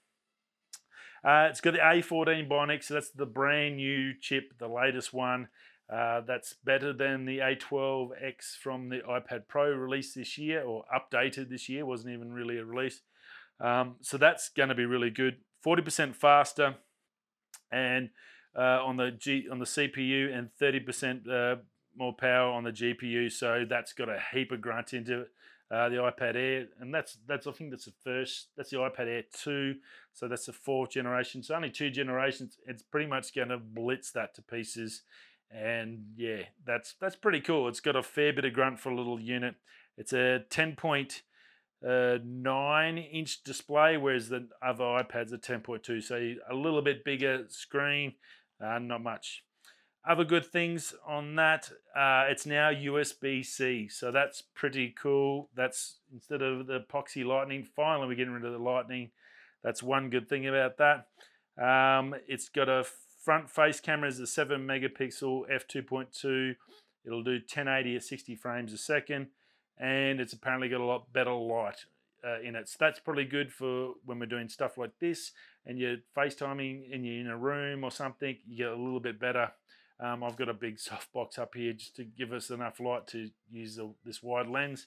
Uh, 1.23 1.49
it's 1.51 1.61
got 1.61 1.73
the 1.73 1.79
A14 1.79 2.49
Bionic, 2.49 2.85
so 2.85 2.95
that's 2.95 3.11
the 3.11 3.27
brand 3.27 3.77
new 3.77 4.13
chip, 4.21 4.59
the 4.59 4.69
latest 4.69 5.13
one. 5.13 5.49
Uh, 5.93 6.23
that's 6.23 6.55
better 6.65 6.93
than 6.93 7.27
the 7.27 7.39
A12X 7.39 8.57
from 8.63 8.89
the 8.89 9.01
iPad 9.01 9.49
Pro 9.49 9.71
released 9.71 10.15
this 10.15 10.39
year 10.39 10.63
or 10.63 10.85
updated 10.95 11.51
this 11.51 11.69
year. 11.69 11.85
wasn't 11.85 12.15
even 12.15 12.33
really 12.33 12.59
a 12.59 12.65
release. 12.65 13.03
Um, 13.61 13.97
so 14.01 14.19
that's 14.19 14.49
going 14.49 14.69
to 14.69 14.75
be 14.75 14.87
really 14.87 15.11
good. 15.11 15.37
40% 15.65 16.15
faster, 16.15 16.77
and 17.71 18.11
uh, 18.57 18.85
on 18.85 18.97
the 18.97 19.11
G 19.11 19.47
on 19.51 19.59
the 19.59 19.65
CPU, 19.65 20.37
and 20.37 20.51
30% 20.61 21.29
uh, 21.29 21.57
more 21.97 22.13
power 22.13 22.51
on 22.51 22.65
the 22.65 22.71
GPU. 22.71 23.33
So 23.33 23.65
that's 23.69 23.93
got 23.93 24.09
a 24.09 24.21
heap 24.33 24.53
of 24.53 24.61
grunt 24.61 24.93
into 24.93 25.23
it. 25.23 25.31
Uh, 25.71 25.89
the 25.89 25.97
iPad 25.97 26.37
Air, 26.37 26.67
and 26.79 26.95
that's 26.95 27.17
that's 27.27 27.47
I 27.47 27.53
think 27.53 27.71
that's 27.71 27.87
the 27.87 27.95
first. 28.05 28.49
That's 28.57 28.71
the 28.71 28.77
iPad 28.77 29.09
Air 29.09 29.25
two. 29.33 29.77
So 30.13 30.29
that's 30.29 30.47
the 30.47 30.53
fourth 30.53 30.91
generation. 30.91 31.43
So 31.43 31.55
only 31.55 31.71
two 31.71 31.91
generations. 31.91 32.59
It's 32.67 32.83
pretty 32.83 33.07
much 33.07 33.35
going 33.35 33.49
to 33.49 33.57
blitz 33.57 34.13
that 34.13 34.35
to 34.35 34.43
pieces. 34.43 35.03
And 35.51 36.05
yeah, 36.17 36.43
that's 36.67 36.95
that's 37.01 37.17
pretty 37.17 37.41
cool. 37.41 37.67
It's 37.69 37.81
got 37.81 37.97
a 37.97 38.03
fair 38.03 38.33
bit 38.33 38.45
of 38.45 38.53
grunt 38.53 38.79
for 38.79 38.91
a 38.91 38.97
little 38.97 39.19
unit. 39.19 39.55
It's 39.97 40.13
a 40.13 40.45
10 40.51 40.77
point 40.77 41.23
uh, 41.87 42.19
nine 42.25 42.99
inch 42.99 43.43
display, 43.45 43.97
whereas 43.97 44.29
the 44.29 44.49
other 44.63 44.85
iPads 44.85 45.33
are 45.33 45.39
10.2. 45.39 46.03
So 46.03 46.35
a 46.51 46.55
little 46.55 46.83
bit 46.83 47.05
bigger 47.05 47.45
screen, 47.49 48.15
uh, 48.65 48.79
not 48.79 49.03
much. 49.03 49.45
Other 50.07 50.25
good 50.25 50.45
things 50.45 50.95
on 51.07 51.35
that, 51.37 51.71
uh, 51.97 52.25
it's 52.29 52.45
now 52.45 52.71
USB 52.71 53.45
C. 53.45 53.89
So 53.89 54.11
that's 54.11 54.43
pretty 54.43 54.95
cool. 55.01 55.49
That's 55.55 55.99
instead 56.13 56.43
of 56.43 56.67
the 56.67 56.81
epoxy 56.81 57.25
lightning, 57.25 57.65
finally 57.65 58.09
we're 58.09 58.15
getting 58.15 58.35
rid 58.35 58.45
of 58.45 58.53
the 58.53 58.59
lightning. 58.59 59.11
That's 59.63 59.83
one 59.83 60.11
good 60.11 60.29
thing 60.29 60.47
about 60.47 60.77
that. 60.79 61.07
Um, 61.57 62.15
it's 62.29 62.51
got 62.51 62.69
a 62.69 62.85
front 63.25 63.49
face 63.49 63.81
camera 63.81 64.09
is 64.09 64.21
a 64.21 64.27
7 64.27 64.67
megapixel 64.67 65.45
f2.2. 65.51 66.55
It'll 67.07 67.23
do 67.23 67.33
1080 67.33 67.97
at 67.97 68.03
60 68.03 68.37
frames 68.37 68.73
a 68.75 68.79
second 68.79 69.29
and 69.79 70.21
it's 70.21 70.33
apparently 70.33 70.69
got 70.69 70.81
a 70.81 70.85
lot 70.85 71.13
better 71.13 71.33
light 71.33 71.87
uh, 72.25 72.41
in 72.41 72.57
it. 72.57 72.69
So 72.69 72.77
that's 72.81 73.01
probably 73.01 73.25
good 73.25 73.53
for 73.53 73.95
when 74.05 74.19
we're 74.19 74.27
doing 74.27 74.49
stuff 74.49 74.79
like 74.79 74.99
this 75.01 75.33
and 75.67 75.79
you're 75.79 75.97
FaceTiming 76.17 76.95
and 76.95 77.05
you're 77.05 77.21
in 77.21 77.29
a 77.29 77.37
room 77.37 77.85
or 77.85 77.91
something, 77.91 78.37
you 78.47 78.57
get 78.59 78.69
a 78.69 78.77
little 78.77 79.01
bit 79.01 79.19
better 79.19 79.53
Um, 80.01 80.25
I've 80.25 80.37
got 80.37 80.49
a 80.49 80.55
big 80.55 80.77
softbox 80.79 81.39
up 81.39 81.55
here 81.55 81.73
just 81.73 81.97
to 81.97 82.05
give 82.05 82.33
us 82.33 82.51
enough 82.51 82.81
light 82.81 83.07
to 83.09 83.31
use 83.51 83.77
the, 83.77 83.91
this 84.05 84.23
wide 84.23 84.49
lens, 84.49 84.87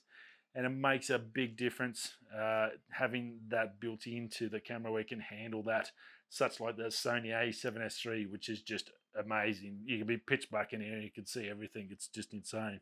and 0.53 0.65
it 0.65 0.69
makes 0.69 1.09
a 1.09 1.19
big 1.19 1.57
difference 1.57 2.13
uh, 2.37 2.69
having 2.91 3.39
that 3.49 3.79
built 3.79 4.05
into 4.05 4.49
the 4.49 4.59
camera 4.59 4.91
where 4.91 5.01
it 5.01 5.07
can 5.07 5.19
handle 5.19 5.63
that. 5.63 5.91
Such 6.29 6.59
like 6.59 6.75
the 6.75 6.83
Sony 6.83 7.27
A7S 7.27 8.05
III, 8.05 8.25
which 8.25 8.49
is 8.49 8.61
just 8.61 8.91
amazing. 9.17 9.79
You 9.85 9.99
can 9.99 10.07
be 10.07 10.17
pitch 10.17 10.49
black 10.51 10.73
in 10.73 10.81
here, 10.81 10.95
and 10.95 11.03
you 11.03 11.11
can 11.11 11.25
see 11.25 11.47
everything. 11.49 11.87
It's 11.89 12.07
just 12.07 12.33
insane. 12.33 12.81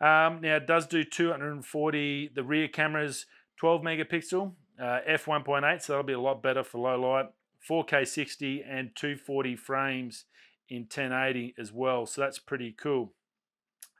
Um, 0.00 0.40
now 0.40 0.56
it 0.56 0.66
does 0.66 0.86
do 0.86 1.04
240. 1.04 2.30
The 2.34 2.42
rear 2.42 2.68
cameras 2.68 3.26
12 3.58 3.82
megapixel, 3.82 4.52
uh, 4.80 4.98
f1.8, 5.08 5.82
so 5.82 5.92
that'll 5.92 6.04
be 6.04 6.12
a 6.12 6.20
lot 6.20 6.42
better 6.42 6.62
for 6.64 6.78
low 6.78 7.00
light. 7.00 7.26
4K 7.68 8.06
60 8.06 8.62
and 8.62 8.90
240 8.94 9.56
frames 9.56 10.24
in 10.68 10.82
1080 10.82 11.54
as 11.58 11.72
well. 11.72 12.06
So 12.06 12.20
that's 12.20 12.38
pretty 12.38 12.72
cool. 12.72 13.12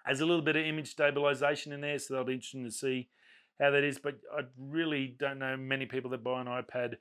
Has 0.05 0.21
a 0.21 0.27
little 0.27 0.43
bit 0.43 0.57
of 0.57 0.67
image 0.67 0.91
stabilization 0.91 1.73
in 1.73 1.81
there, 1.81 1.99
so 1.99 2.15
that'll 2.15 2.27
be 2.27 2.35
interesting 2.35 2.65
to 2.65 2.71
see 2.71 3.09
how 3.59 3.71
that 3.71 3.85
is. 3.85 3.99
But 3.99 4.17
I 4.37 4.43
really 4.59 5.17
don't 5.19 5.39
know 5.39 5.57
many 5.57 5.87
people 5.87 6.11
that 6.11 6.23
buy 6.23 6.41
an 6.41 6.47
iPad 6.47 6.97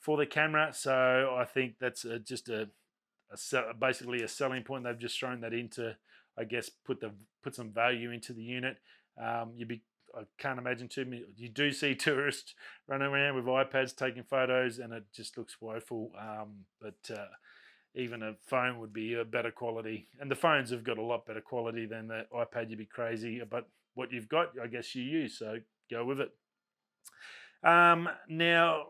for 0.00 0.16
the 0.16 0.26
camera, 0.26 0.72
so 0.72 1.36
I 1.38 1.44
think 1.44 1.74
that's 1.80 2.04
a, 2.04 2.18
just 2.18 2.48
a, 2.48 2.68
a 3.30 3.74
basically 3.74 4.22
a 4.22 4.28
selling 4.28 4.62
point. 4.62 4.84
They've 4.84 4.98
just 4.98 5.18
thrown 5.18 5.40
that 5.42 5.52
into, 5.52 5.96
I 6.38 6.44
guess, 6.44 6.68
put 6.68 7.00
the 7.00 7.12
put 7.42 7.54
some 7.54 7.70
value 7.70 8.10
into 8.10 8.32
the 8.32 8.42
unit. 8.42 8.76
Um, 9.20 9.52
you'd 9.56 9.68
be 9.68 9.82
I 10.14 10.22
can't 10.38 10.58
imagine 10.58 10.88
too 10.88 11.04
many. 11.04 11.24
You 11.36 11.48
do 11.48 11.70
see 11.72 11.94
tourists 11.94 12.54
running 12.86 13.08
around 13.08 13.36
with 13.36 13.44
iPads 13.44 13.96
taking 13.96 14.22
photos, 14.22 14.78
and 14.78 14.92
it 14.92 15.04
just 15.12 15.36
looks 15.36 15.60
woeful. 15.60 16.12
Um, 16.18 16.64
but 16.80 16.98
uh, 17.12 17.26
even 17.94 18.22
a 18.22 18.34
phone 18.46 18.78
would 18.80 18.92
be 18.92 19.14
a 19.14 19.24
better 19.24 19.50
quality, 19.50 20.08
and 20.20 20.30
the 20.30 20.36
phones 20.36 20.70
have 20.70 20.84
got 20.84 20.98
a 20.98 21.02
lot 21.02 21.26
better 21.26 21.40
quality 21.40 21.86
than 21.86 22.08
the 22.08 22.26
iPad. 22.34 22.70
You'd 22.70 22.78
be 22.78 22.86
crazy, 22.86 23.40
but 23.48 23.68
what 23.94 24.12
you've 24.12 24.28
got, 24.28 24.52
I 24.62 24.66
guess 24.68 24.94
you 24.94 25.02
use. 25.02 25.38
So 25.38 25.56
go 25.90 26.04
with 26.04 26.20
it. 26.20 26.30
Um, 27.64 28.08
now 28.28 28.86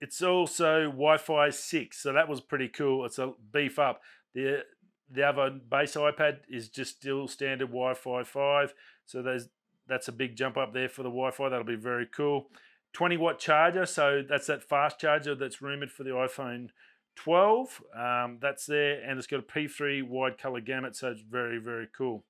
it's 0.00 0.20
also 0.20 0.86
Wi-Fi 0.86 1.50
six, 1.50 2.02
so 2.02 2.12
that 2.12 2.28
was 2.28 2.40
pretty 2.40 2.68
cool. 2.68 3.04
It's 3.04 3.18
a 3.18 3.32
beef 3.52 3.78
up. 3.78 4.02
The 4.34 4.64
the 5.12 5.22
other 5.22 5.50
base 5.50 5.94
iPad 5.94 6.38
is 6.48 6.68
just 6.68 6.96
still 6.96 7.28
standard 7.28 7.68
Wi-Fi 7.68 8.24
five. 8.24 8.74
So 9.06 9.22
there's 9.22 9.48
that's 9.88 10.08
a 10.08 10.12
big 10.12 10.36
jump 10.36 10.56
up 10.56 10.72
there 10.72 10.88
for 10.88 11.02
the 11.02 11.10
Wi-Fi. 11.10 11.48
That'll 11.48 11.64
be 11.64 11.74
very 11.74 12.06
cool. 12.06 12.48
20 12.92 13.16
watt 13.16 13.38
charger, 13.38 13.86
so 13.86 14.22
that's 14.26 14.46
that 14.46 14.62
fast 14.62 14.98
charger 14.98 15.34
that's 15.34 15.62
rumored 15.62 15.90
for 15.90 16.04
the 16.04 16.10
iPhone 16.10 16.68
12. 17.16 17.82
Um, 17.98 18.38
that's 18.40 18.66
there, 18.66 19.02
and 19.02 19.18
it's 19.18 19.26
got 19.26 19.40
a 19.40 19.42
P3 19.42 20.06
wide 20.06 20.38
color 20.38 20.60
gamut, 20.60 20.96
so 20.96 21.10
it's 21.10 21.22
very 21.22 21.58
very 21.58 21.88
cool. 21.96 22.24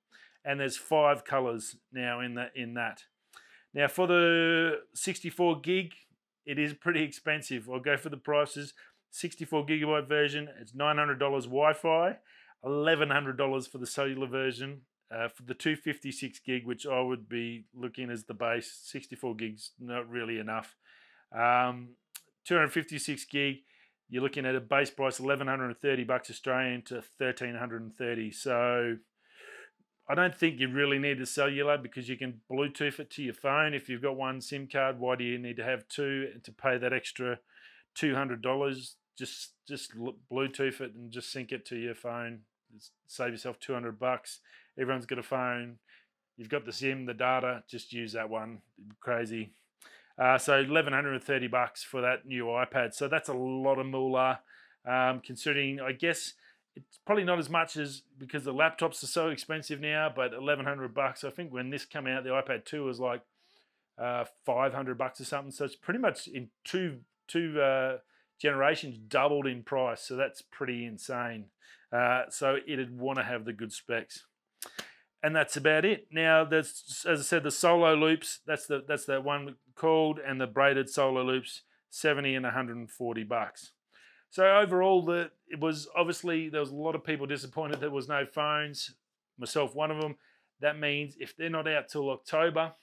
And 0.45 0.59
there's 0.59 0.77
five 0.77 1.23
colors 1.23 1.75
now 1.91 2.19
in 2.19 2.35
that 2.35 2.51
in 2.55 2.73
that. 2.75 3.03
Now 3.73 3.87
for 3.87 4.07
the 4.07 4.81
64 4.93 5.61
gig, 5.61 5.93
it 6.45 6.59
is 6.59 6.73
pretty 6.73 7.03
expensive. 7.03 7.69
I'll 7.69 7.79
go 7.79 7.97
for 7.97 8.09
the 8.09 8.17
prices. 8.17 8.73
64 9.11 9.67
gigabyte 9.67 10.07
version, 10.07 10.49
it's 10.59 10.71
$900 10.71 11.19
Wi-Fi, 11.19 12.17
$1,100 12.65 13.69
for 13.69 13.77
the 13.77 13.87
cellular 13.87 14.27
version, 14.27 14.81
uh, 15.11 15.27
for 15.27 15.43
the 15.43 15.53
256 15.53 16.39
gig, 16.39 16.65
which 16.65 16.85
I 16.87 17.01
would 17.01 17.29
be 17.29 17.65
looking 17.75 18.09
as 18.09 18.23
the 18.23 18.33
base, 18.33 18.79
64 18.83 19.35
gigs 19.35 19.71
not 19.79 20.09
really 20.09 20.39
enough. 20.39 20.75
Um, 21.31 21.89
256 22.45 23.25
gig, 23.25 23.57
you're 24.09 24.23
looking 24.23 24.45
at 24.45 24.55
a 24.55 24.61
base 24.61 24.89
price 24.89 25.19
1130 25.19 26.03
bucks 26.03 26.29
Australian 26.29 26.81
to 26.83 26.95
1330. 27.17 28.31
So 28.31 28.97
I 30.09 30.15
don't 30.15 30.35
think 30.35 30.59
you 30.59 30.67
really 30.69 30.99
need 30.99 31.19
the 31.19 31.25
cellular 31.25 31.77
because 31.77 32.09
you 32.09 32.17
can 32.17 32.41
Bluetooth 32.51 32.99
it 32.99 33.09
to 33.11 33.23
your 33.23 33.33
phone. 33.33 33.73
If 33.73 33.87
you've 33.87 34.01
got 34.01 34.17
one 34.17 34.41
SIM 34.41 34.67
card, 34.67 34.99
why 34.99 35.15
do 35.15 35.23
you 35.23 35.37
need 35.37 35.57
to 35.57 35.63
have 35.63 35.87
two 35.87 36.27
to 36.43 36.51
pay 36.51 36.77
that 36.77 36.93
extra 36.93 37.39
$200? 37.97 38.89
Just 39.17 39.53
just 39.67 39.93
Bluetooth 40.31 40.81
it 40.81 40.93
and 40.93 41.11
just 41.11 41.31
sync 41.31 41.51
it 41.51 41.65
to 41.67 41.77
your 41.77 41.95
phone. 41.95 42.41
Save 43.07 43.31
yourself 43.31 43.59
200 43.59 43.99
bucks 43.99 44.39
everyone's 44.79 45.05
got 45.05 45.19
a 45.19 45.23
phone. 45.23 45.77
You've 46.37 46.49
got 46.49 46.65
the 46.65 46.73
SIM, 46.73 47.05
the 47.05 47.13
data. 47.13 47.63
Just 47.69 47.93
use 47.93 48.13
that 48.13 48.29
one. 48.29 48.59
Crazy. 48.99 49.51
Uh, 50.17 50.37
so 50.37 50.53
1130 50.53 51.47
bucks 51.47 51.83
for 51.83 52.01
that 52.01 52.25
new 52.25 52.45
iPad. 52.45 52.93
So 52.93 53.07
that's 53.07 53.29
a 53.29 53.33
lot 53.33 53.79
of 53.79 53.85
moolah. 53.85 54.39
Um, 54.85 55.21
considering, 55.25 55.79
I 55.79 55.91
guess 55.91 56.33
it's 56.75 56.99
probably 57.05 57.23
not 57.23 57.39
as 57.39 57.49
much 57.49 57.77
as 57.77 58.01
because 58.17 58.43
the 58.43 58.53
laptops 58.53 59.03
are 59.03 59.07
so 59.07 59.29
expensive 59.29 59.79
now, 59.79 60.11
but 60.13 60.31
1100 60.31 60.93
bucks. 60.93 61.23
I 61.23 61.29
think 61.29 61.53
when 61.53 61.69
this 61.69 61.85
came 61.85 62.07
out, 62.07 62.23
the 62.23 62.31
iPad 62.31 62.65
2 62.65 62.83
was 62.83 62.99
like 62.99 63.21
uh, 63.97 64.25
500 64.45 64.97
bucks 64.97 65.21
or 65.21 65.25
something. 65.25 65.51
So 65.51 65.65
it's 65.65 65.75
pretty 65.75 65.99
much 65.99 66.27
in 66.27 66.49
two 66.63 66.99
two 67.27 67.61
uh, 67.61 67.97
generations 68.39 68.97
doubled 68.97 69.47
in 69.47 69.63
price. 69.63 70.01
So 70.01 70.15
that's 70.15 70.41
pretty 70.41 70.85
insane. 70.85 71.45
Uh, 71.91 72.23
so 72.29 72.57
it'd 72.67 72.97
want 72.97 73.19
to 73.19 73.23
have 73.23 73.45
the 73.45 73.53
good 73.53 73.71
specs 73.71 74.23
and 75.23 75.33
that's 75.33 75.55
about 75.55 75.85
it. 75.85 76.07
Now, 76.11 76.43
there's 76.43 77.05
as 77.09 77.21
I 77.21 77.23
said, 77.23 77.43
the 77.43 77.51
solo 77.51 77.95
loops. 77.95 78.41
That's 78.45 78.67
the 78.67 78.83
that's 78.85 79.05
that 79.05 79.23
one 79.23 79.55
called, 79.73 80.19
and 80.19 80.39
the 80.39 80.47
braided 80.47 80.89
solo 80.89 81.23
loops, 81.23 81.61
seventy 81.89 82.35
and 82.35 82.43
one 82.43 82.53
hundred 82.53 82.75
and 82.75 82.91
forty 82.91 83.23
bucks. 83.23 83.71
So 84.29 84.57
overall, 84.57 85.01
the 85.01 85.31
it 85.47 85.61
was 85.61 85.87
obviously 85.95 86.49
there 86.49 86.59
was 86.59 86.71
a 86.71 86.75
lot 86.75 86.95
of 86.95 87.05
people 87.05 87.25
disappointed 87.25 87.79
there 87.79 87.89
was 87.89 88.09
no 88.09 88.25
phones. 88.25 88.93
Myself, 89.39 89.73
one 89.73 89.89
of 89.89 90.01
them. 90.01 90.17
That 90.59 90.77
means 90.77 91.15
if 91.19 91.35
they're 91.35 91.49
not 91.49 91.67
out 91.67 91.87
till 91.89 92.09
October, 92.09 92.73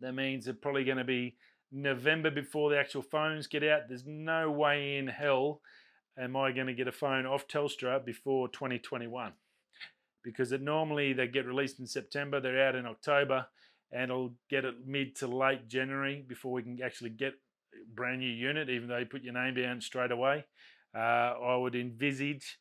that 0.00 0.12
means 0.12 0.44
they're 0.44 0.54
probably 0.54 0.84
going 0.84 0.98
to 0.98 1.04
be 1.04 1.36
November 1.72 2.30
before 2.30 2.70
the 2.70 2.78
actual 2.78 3.02
phones 3.02 3.46
get 3.46 3.64
out. 3.64 3.82
There's 3.88 4.06
no 4.06 4.50
way 4.50 4.96
in 4.96 5.08
hell 5.08 5.60
am 6.18 6.36
I 6.36 6.52
going 6.52 6.68
to 6.68 6.74
get 6.74 6.88
a 6.88 6.92
phone 6.92 7.26
off 7.26 7.48
Telstra 7.48 8.04
before 8.04 8.48
2021 8.48 9.32
because 10.22 10.52
it 10.52 10.60
normally 10.60 11.12
they 11.12 11.28
get 11.28 11.46
released 11.46 11.78
in 11.78 11.86
September, 11.86 12.40
they're 12.40 12.66
out 12.66 12.74
in 12.74 12.84
October, 12.84 13.46
and 13.92 14.10
it'll 14.10 14.34
get 14.50 14.64
it 14.64 14.74
mid 14.84 15.14
to 15.16 15.26
late 15.28 15.68
January 15.68 16.24
before 16.26 16.52
we 16.52 16.62
can 16.62 16.80
actually 16.82 17.10
get 17.10 17.34
brand 17.94 18.20
new 18.20 18.30
unit, 18.30 18.68
even 18.68 18.88
though 18.88 18.98
you 18.98 19.06
put 19.06 19.22
your 19.22 19.34
name 19.34 19.54
down 19.54 19.80
straight 19.80 20.10
away. 20.10 20.44
Uh, 20.94 20.98
I 21.42 21.56
would 21.56 21.76
envisage 21.76 22.58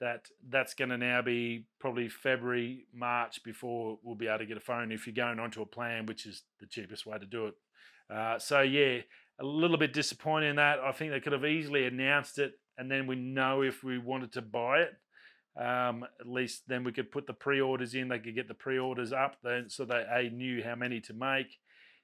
that 0.00 0.28
that's 0.48 0.74
going 0.74 0.90
to 0.90 0.98
now 0.98 1.22
be 1.22 1.64
probably 1.80 2.08
February, 2.08 2.86
March 2.94 3.42
before 3.42 3.98
we'll 4.04 4.14
be 4.14 4.28
able 4.28 4.38
to 4.38 4.46
get 4.46 4.56
a 4.56 4.60
phone 4.60 4.92
if 4.92 5.06
you're 5.06 5.14
going 5.14 5.40
onto 5.40 5.62
a 5.62 5.66
plan, 5.66 6.06
which 6.06 6.24
is 6.24 6.44
the 6.60 6.66
cheapest 6.66 7.04
way 7.04 7.18
to 7.18 7.26
do 7.26 7.46
it. 7.46 7.54
Uh, 8.12 8.38
so 8.38 8.62
yeah, 8.62 9.00
a 9.40 9.44
little 9.44 9.76
bit 9.76 9.92
disappointed 9.92 10.48
in 10.48 10.56
that. 10.56 10.80
I 10.80 10.92
think 10.92 11.12
they 11.12 11.20
could 11.20 11.32
have 11.32 11.44
easily 11.44 11.86
announced 11.86 12.38
it, 12.38 12.58
and 12.76 12.90
then 12.90 13.06
we 13.06 13.16
know 13.16 13.62
if 13.62 13.84
we 13.84 13.98
wanted 13.98 14.32
to 14.32 14.42
buy 14.42 14.78
it. 14.80 14.96
Um, 15.56 16.04
at 16.20 16.28
least 16.28 16.62
then 16.68 16.84
we 16.84 16.92
could 16.92 17.10
put 17.10 17.26
the 17.26 17.32
pre-orders 17.32 17.94
in. 17.94 18.08
They 18.08 18.20
could 18.20 18.34
get 18.34 18.46
the 18.46 18.54
pre-orders 18.54 19.12
up, 19.12 19.36
then 19.42 19.68
so 19.68 19.84
they 19.84 20.04
a 20.08 20.30
knew 20.30 20.62
how 20.62 20.76
many 20.76 21.00
to 21.02 21.12
make. 21.12 21.58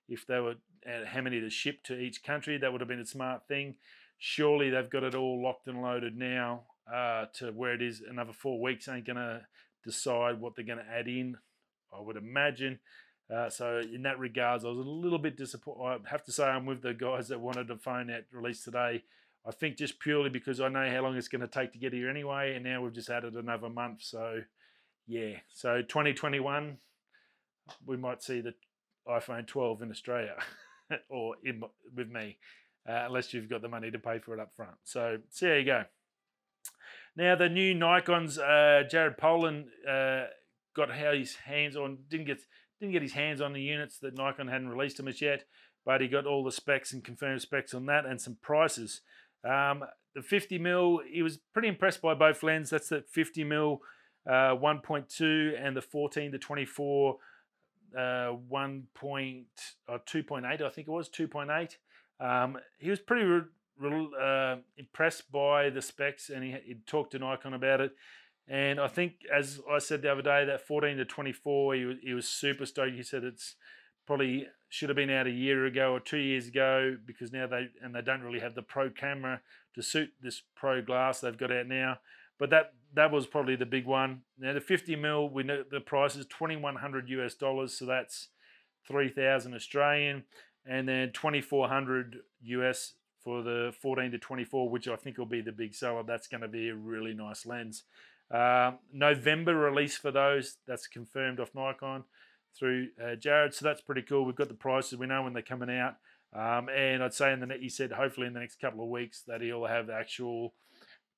If 0.09 0.27
they 0.27 0.41
were 0.41 0.57
uh, 0.87 1.07
how 1.07 1.23
many 1.23 1.41
to 1.41 1.51
ship 1.51 1.83
to 1.85 1.99
each 1.99 2.23
country, 2.23 2.59
that 2.59 2.71
would 2.73 2.81
have 2.81 2.89
been 2.89 3.01
a 3.01 3.07
smart 3.07 3.47
thing. 3.49 3.77
Surely 4.19 4.71
they've 4.71 4.91
got 4.91 5.05
it 5.05 5.15
all 5.15 5.43
locked 5.43 5.69
and 5.69 5.83
loaded 5.83 6.17
now 6.17 6.63
uh, 6.93 7.27
to 7.35 7.53
where 7.53 7.75
it 7.75 7.83
is. 7.83 8.03
Another 8.09 8.33
four 8.33 8.61
weeks 8.61 8.89
ain't 8.89 9.07
gonna 9.07 9.43
decide 9.85 10.41
what 10.41 10.57
they're 10.57 10.65
gonna 10.65 10.87
add 10.91 11.09
in. 11.09 11.37
I 11.97 12.01
would 12.01 12.17
imagine. 12.17 12.81
Uh, 13.35 13.51
so 13.51 13.81
in 13.81 14.03
that 14.03 14.19
regards, 14.19 14.65
I 14.65 14.69
was 14.69 14.79
a 14.79 14.83
little 14.83 15.19
bit 15.19 15.37
disappointed. 15.37 16.03
I 16.07 16.11
have 16.11 16.23
to 16.25 16.33
say 16.33 16.45
I'm 16.45 16.67
with 16.67 16.83
the 16.83 16.95
guys 16.95 17.29
that 17.29 17.41
wanted 17.41 17.71
a 17.71 17.77
phone 17.77 18.11
out 18.11 18.23
released 18.31 18.65
today 18.65 19.03
I 19.47 19.51
think 19.51 19.77
just 19.77 20.01
purely 20.01 20.31
because 20.31 20.61
I 20.61 20.69
know 20.69 20.89
how 20.91 21.03
long 21.03 21.17
it's 21.17 21.29
going 21.29 21.43
to 21.43 21.49
take 21.49 21.73
to 21.73 21.79
get 21.79 21.93
here 21.93 22.09
anyway, 22.09 22.55
and 22.55 22.65
now 22.65 22.83
we've 22.83 22.95
just 22.95 23.11
added 23.11 23.35
another 23.35 23.69
month. 23.69 24.03
So, 24.03 24.41
yeah. 25.07 25.37
So 25.53 25.83
2021, 25.83 26.79
we 27.85 27.97
might 27.97 28.23
see 28.23 28.41
the 28.41 28.55
iPhone 29.07 29.47
12 29.47 29.83
in 29.83 29.91
Australia, 29.91 30.37
or 31.11 31.35
in, 31.45 31.63
with 31.95 32.09
me, 32.09 32.39
uh, 32.89 33.05
unless 33.07 33.35
you've 33.35 33.51
got 33.51 33.61
the 33.61 33.69
money 33.69 33.91
to 33.91 33.99
pay 33.99 34.19
for 34.19 34.33
it 34.33 34.41
up 34.41 34.55
front. 34.57 34.77
So, 34.85 35.19
so 35.29 35.47
there 35.47 35.59
you 35.59 35.67
go. 35.67 35.85
Now 37.15 37.37
the 37.37 37.49
new 37.49 37.75
Nikon's 37.75 38.39
uh, 38.39 38.85
Jared 38.91 39.19
Polin 39.19 39.67
uh, 39.89 40.25
got 40.75 40.93
his 40.93 41.37
hands 41.37 41.77
on 41.77 41.99
didn't 42.09 42.27
get 42.27 42.41
didn't 42.85 42.93
get 42.93 43.03
his 43.03 43.13
hands 43.13 43.41
on 43.41 43.53
the 43.53 43.63
units 43.63 43.99
that 43.99 44.17
Nikon 44.17 44.49
hadn't 44.49 44.69
released 44.69 44.99
them 44.99 45.09
as 45.09 45.21
yet, 45.23 45.45
but 45.85 46.01
he 46.01 46.09
got 46.09 46.27
all 46.27 46.45
the 46.45 46.53
specs 46.53 46.93
and 46.93 47.03
confirmed 47.03 47.41
specs 47.41 47.75
on 47.75 47.87
that 47.87 48.05
and 48.05 48.21
some 48.21 48.37
prices. 48.43 49.01
Um, 49.45 49.85
the 50.15 50.23
50 50.23 50.59
mil, 50.59 51.01
he 51.11 51.23
was 51.23 51.39
pretty 51.53 51.69
impressed 51.69 52.03
by 52.03 52.15
both 52.15 52.43
lenses. 52.43 52.71
That's 52.71 52.89
the 52.89 53.05
50 53.11 53.45
mil 53.45 53.81
uh, 54.27 54.55
1.2 54.57 55.53
and 55.59 55.77
the 55.77 55.83
14 55.83 56.33
to 56.33 56.39
24 56.39 57.17
uh, 57.99 58.29
1 58.29 58.83
point, 58.95 59.47
or 59.89 59.97
uh, 59.97 59.99
2.8, 60.07 60.45
I 60.45 60.69
think 60.71 60.89
it 60.89 60.91
was 60.91 61.09
2.8. 61.09 61.77
Um, 62.21 62.59
he 62.79 62.91
was 62.91 63.01
pretty 63.01 63.25
re- 63.25 63.43
re- 63.79 64.11
uh, 64.21 64.57
impressed 64.77 65.31
by 65.33 65.71
the 65.71 65.83
specs 65.83 66.31
and 66.31 66.45
he, 66.45 66.57
he 66.65 66.75
talked 66.87 67.13
to 67.13 67.19
Nikon 67.19 67.55
about 67.55 67.81
it. 67.81 67.93
And 68.47 68.79
I 68.79 68.89
think, 68.89 69.15
as 69.35 69.61
I 69.71 69.79
said 69.79 70.03
the 70.03 70.13
other 70.13 70.23
day, 70.23 70.45
that 70.45 70.67
14 70.67 70.99
to 70.99 71.05
24, 71.05 71.75
he 71.75 71.85
was, 71.85 71.97
he 72.03 72.13
was 72.13 72.29
super 72.29 72.67
stoked. 72.67 72.95
He 72.95 73.03
said 73.03 73.25
it's 73.25 73.57
probably 74.07 74.47
should 74.69 74.89
have 74.89 74.97
been 74.97 75.11
out 75.11 75.27
a 75.27 75.31
year 75.31 75.65
ago 75.67 75.93
or 75.93 76.01
two 76.01 76.19
years 76.19 76.49
ago 76.49 76.97
because 77.07 77.33
now 77.33 77.47
they 77.47 77.69
and 77.83 77.95
they 77.95 78.03
don't 78.03 78.23
really 78.23 78.41
have 78.41 78.55
the 78.55 78.63
pro 78.63 78.91
camera 78.91 79.41
to 79.75 79.83
suit 79.83 80.11
this 80.21 80.43
pro 80.55 80.83
glass 80.83 81.21
they've 81.21 81.39
got 81.39 81.53
out 81.53 81.67
now. 81.67 81.99
But 82.39 82.51
that 82.51 82.75
that 82.95 83.11
was 83.11 83.27
probably 83.27 83.57
the 83.57 83.67
big 83.67 83.87
one. 83.87 84.23
Now 84.39 84.53
the 84.53 84.61
50 84.61 84.97
mil, 84.97 85.31
we 85.31 85.43
know 85.43 85.65
the 85.69 85.81
price 85.81 86.17
is 86.17 86.27
2100 86.27 87.09
US 87.09 87.35
dollars, 87.35 87.79
so 87.79 87.87
that's 87.87 88.29
3000 88.89 89.55
Australian, 89.55 90.25
and 90.67 90.89
then 90.89 91.13
2400 91.13 92.19
US 92.43 92.95
for 93.23 93.43
the 93.43 93.73
14 93.81 94.11
to 94.11 94.19
24, 94.19 94.69
which 94.69 94.87
I 94.87 94.97
think 94.97 95.17
will 95.17 95.25
be 95.25 95.41
the 95.41 95.53
big 95.53 95.75
seller. 95.75 96.03
That's 96.03 96.29
going 96.29 96.43
to 96.43 96.49
be 96.49 96.69
a 96.69 96.75
really 96.75 97.15
nice 97.15 97.47
lens. 97.47 97.85
Uh, 98.31 98.73
November 98.93 99.55
release 99.55 99.97
for 99.97 100.11
those. 100.11 100.57
That's 100.67 100.87
confirmed 100.87 101.41
off 101.41 101.55
Nikon 101.55 102.05
through 102.59 102.89
uh, 103.03 103.17
Jared. 103.17 103.55
So 103.55 103.65
that's 103.65 103.81
pretty 103.81 104.03
cool. 104.03 104.25
We've 104.25 104.35
got 104.35 104.49
the 104.49 104.55
prices. 104.55 104.99
We 104.99 105.07
know 105.07 105.23
when 105.23 105.33
they're 105.33 105.43
coming 105.43 105.71
out. 105.71 105.97
Um, 106.33 106.69
and 106.69 107.03
I'd 107.03 107.15
say 107.15 107.33
in 107.33 107.41
the 107.41 107.47
net 107.47 107.61
he 107.61 107.69
said 107.69 107.93
hopefully 107.93 108.27
in 108.27 108.35
the 108.35 108.41
next 108.41 108.61
couple 108.61 108.83
of 108.83 108.91
weeks 108.91 109.23
that 109.29 109.41
he'll 109.41 109.67
have 109.67 109.89
actual 109.89 110.53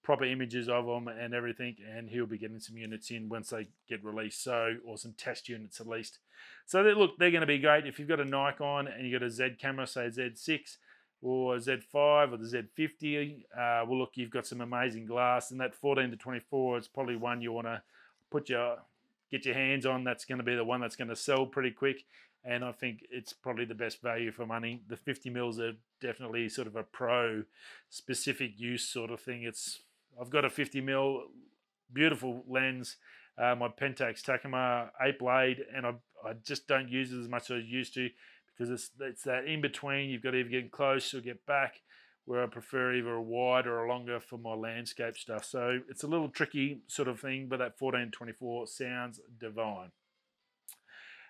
proper 0.03 0.25
images 0.25 0.69
of 0.69 0.87
them 0.87 1.09
and 1.09 1.35
everything, 1.35 1.75
and 1.97 2.09
he'll 2.09 2.27
be 2.27 2.39
getting 2.39 2.61
some 2.61 2.77
units 2.77 3.11
in 3.11 3.29
once 3.29 3.51
they 3.51 3.67
get 3.89 4.05
released. 4.05 4.45
So 4.45 4.77
or 4.87 4.99
some 4.99 5.15
test 5.17 5.49
units 5.49 5.81
at 5.81 5.89
least. 5.89 6.19
So 6.67 6.85
they, 6.85 6.93
look, 6.93 7.19
they're 7.19 7.31
going 7.31 7.41
to 7.41 7.47
be 7.47 7.59
great. 7.59 7.87
If 7.87 7.99
you've 7.99 8.09
got 8.09 8.21
a 8.21 8.25
Nikon 8.25 8.87
and 8.87 9.07
you've 9.07 9.21
got 9.21 9.27
a 9.27 9.31
Z 9.31 9.57
camera, 9.61 9.87
say 9.87 10.09
Z6 10.09 10.77
or 11.23 11.57
Z5 11.57 12.33
or 12.33 12.37
the 12.37 12.65
Z50, 12.79 13.45
uh, 13.53 13.85
well 13.87 13.99
look, 13.99 14.13
you've 14.15 14.31
got 14.31 14.47
some 14.47 14.61
amazing 14.61 15.07
glass, 15.07 15.51
and 15.51 15.61
that 15.61 15.75
14 15.75 16.11
to 16.11 16.17
24 16.17 16.79
is 16.79 16.89
probably 16.89 17.17
one 17.17 17.41
you 17.41 17.53
want 17.53 17.67
to 17.67 17.83
put 18.31 18.49
your 18.49 18.77
get 19.31 19.45
your 19.45 19.55
hands 19.55 19.87
on. 19.87 20.05
That's 20.05 20.25
going 20.25 20.39
to 20.39 20.45
be 20.45 20.55
the 20.55 20.65
one 20.65 20.81
that's 20.81 20.97
going 20.97 21.09
to 21.09 21.17
sell 21.17 21.47
pretty 21.47 21.71
quick. 21.71 22.05
And 22.45 22.65
I 22.65 22.71
think 22.71 23.01
it's 23.11 23.33
probably 23.33 23.65
the 23.65 23.75
best 23.75 24.01
value 24.01 24.31
for 24.31 24.47
money. 24.47 24.83
The 24.89 24.97
50 24.97 25.31
mils 25.31 25.59
are 25.59 25.73
definitely 26.01 26.49
sort 26.49 26.69
of 26.69 26.77
a 26.77 26.85
pro 26.85 27.43
specific 27.91 28.53
use 28.57 28.89
sort 28.89 29.11
of 29.11 29.21
thing. 29.21 29.43
It's 29.43 29.81
I've 30.21 30.31
got 30.31 30.45
a 30.45 30.51
50 30.51 30.81
mil 30.81 31.25
beautiful 31.93 32.45
lens, 32.49 32.97
uh, 33.39 33.55
my 33.55 33.69
Pentax 33.69 34.23
Takumar 34.23 34.91
8 35.01 35.19
blade, 35.19 35.65
and 35.75 35.87
I, 35.87 35.95
I 36.25 36.33
just 36.45 36.67
don't 36.67 36.89
use 36.89 37.13
it 37.13 37.21
as 37.21 37.29
much 37.29 37.51
as 37.51 37.57
I 37.57 37.67
used 37.67 37.95
to 37.95 38.11
because 38.57 38.71
it's, 38.71 38.91
it's 39.01 39.23
that 39.25 39.47
in 39.47 39.61
between. 39.61 40.11
You've 40.11 40.23
got 40.23 40.31
to 40.33 40.39
either 40.39 40.49
get 40.49 40.71
close 40.71 41.13
or 41.15 41.21
get 41.21 41.45
back 41.47 41.81
where 42.27 42.43
I 42.43 42.47
prefer 42.47 42.95
either 42.95 43.15
a 43.15 43.23
wide 43.23 43.67
or 43.67 43.85
a 43.85 43.89
longer 43.89 44.19
for 44.19 44.37
my 44.37 44.55
landscape 44.55 45.17
stuff. 45.17 45.45
So 45.45 45.81
it's 45.89 46.03
a 46.03 46.09
little 46.09 46.29
tricky 46.29 46.81
sort 46.89 47.07
of 47.09 47.21
thing, 47.21 47.47
but 47.49 47.59
that 47.59 47.75
1424 47.79 48.67
sounds 48.67 49.21
divine. 49.39 49.93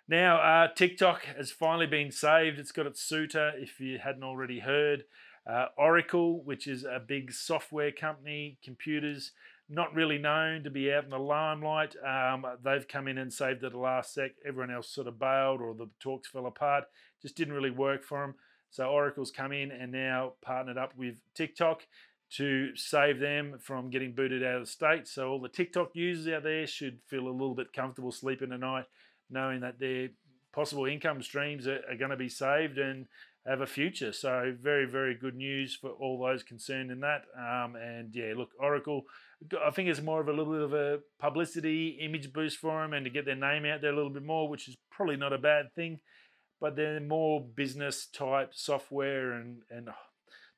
Now, 0.08 0.36
uh, 0.38 0.68
TikTok 0.74 1.24
has 1.36 1.50
finally 1.50 1.86
been 1.86 2.10
saved. 2.10 2.58
It's 2.58 2.72
got 2.72 2.86
its 2.86 3.02
suitor, 3.02 3.52
if 3.56 3.78
you 3.78 3.98
hadn't 3.98 4.22
already 4.22 4.60
heard. 4.60 5.04
Uh, 5.46 5.66
Oracle, 5.76 6.42
which 6.44 6.66
is 6.66 6.84
a 6.84 7.00
big 7.06 7.32
software 7.32 7.92
company, 7.92 8.58
computers, 8.64 9.32
not 9.68 9.94
really 9.94 10.18
known 10.18 10.62
to 10.62 10.70
be 10.70 10.92
out 10.92 11.04
in 11.04 11.10
the 11.10 11.18
limelight. 11.18 11.96
Um, 12.06 12.46
they've 12.62 12.86
come 12.86 13.08
in 13.08 13.18
and 13.18 13.32
saved 13.32 13.64
at 13.64 13.72
the 13.72 13.78
last 13.78 14.14
sec. 14.14 14.32
Everyone 14.46 14.70
else 14.70 14.88
sort 14.88 15.08
of 15.08 15.18
bailed 15.18 15.60
or 15.60 15.74
the 15.74 15.88
talks 15.98 16.28
fell 16.28 16.46
apart. 16.46 16.84
Just 17.20 17.36
didn't 17.36 17.54
really 17.54 17.70
work 17.70 18.04
for 18.04 18.20
them. 18.20 18.34
So 18.70 18.84
Oracle's 18.86 19.30
come 19.30 19.52
in 19.52 19.70
and 19.70 19.90
now 19.90 20.34
partnered 20.42 20.78
up 20.78 20.92
with 20.96 21.16
TikTok 21.34 21.86
to 22.28 22.76
save 22.76 23.20
them 23.20 23.58
from 23.60 23.90
getting 23.90 24.12
booted 24.12 24.44
out 24.44 24.56
of 24.56 24.62
the 24.62 24.70
state. 24.70 25.08
So 25.08 25.30
all 25.30 25.40
the 25.40 25.48
TikTok 25.48 25.90
users 25.94 26.32
out 26.32 26.42
there 26.42 26.66
should 26.66 26.98
feel 27.06 27.28
a 27.28 27.30
little 27.30 27.54
bit 27.54 27.72
comfortable 27.72 28.12
sleeping 28.12 28.50
tonight, 28.50 28.84
knowing 29.30 29.60
that 29.60 29.78
their 29.78 30.08
possible 30.52 30.86
income 30.86 31.22
streams 31.22 31.66
are, 31.66 31.80
are 31.88 31.96
going 31.96 32.10
to 32.10 32.16
be 32.16 32.28
saved 32.28 32.78
and 32.78 33.06
have 33.46 33.60
a 33.60 33.66
future. 33.66 34.12
So 34.12 34.54
very, 34.60 34.86
very 34.86 35.14
good 35.14 35.36
news 35.36 35.74
for 35.74 35.90
all 35.90 36.18
those 36.18 36.42
concerned 36.42 36.90
in 36.90 37.00
that. 37.00 37.22
Um, 37.36 37.76
and 37.76 38.14
yeah, 38.14 38.32
look, 38.36 38.50
Oracle, 38.58 39.04
I 39.64 39.70
think 39.70 39.88
it's 39.88 40.00
more 40.00 40.20
of 40.20 40.28
a 40.28 40.32
little 40.32 40.52
bit 40.52 40.62
of 40.62 40.72
a 40.72 40.98
publicity 41.18 41.98
image 42.00 42.32
boost 42.32 42.58
for 42.58 42.82
them 42.82 42.92
and 42.92 43.04
to 43.04 43.10
get 43.10 43.26
their 43.26 43.34
name 43.34 43.64
out 43.66 43.80
there 43.80 43.92
a 43.92 43.96
little 43.96 44.10
bit 44.10 44.24
more, 44.24 44.48
which 44.48 44.68
is 44.68 44.76
probably 44.90 45.16
not 45.16 45.32
a 45.32 45.38
bad 45.38 45.74
thing 45.74 46.00
but 46.60 46.76
they're 46.76 47.00
more 47.00 47.44
business 47.54 48.06
type 48.06 48.52
software 48.54 49.32
and, 49.32 49.58
and 49.70 49.88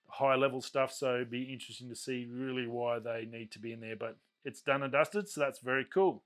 high 0.08 0.36
level 0.36 0.60
stuff. 0.60 0.92
So 0.92 1.14
it'd 1.14 1.30
be 1.30 1.52
interesting 1.52 1.88
to 1.88 1.96
see 1.96 2.28
really 2.30 2.66
why 2.66 2.98
they 2.98 3.26
need 3.30 3.50
to 3.52 3.58
be 3.58 3.72
in 3.72 3.80
there. 3.80 3.96
But 3.96 4.16
it's 4.44 4.62
done 4.62 4.82
and 4.82 4.92
dusted, 4.92 5.28
so 5.28 5.40
that's 5.40 5.58
very 5.60 5.86
cool. 5.92 6.22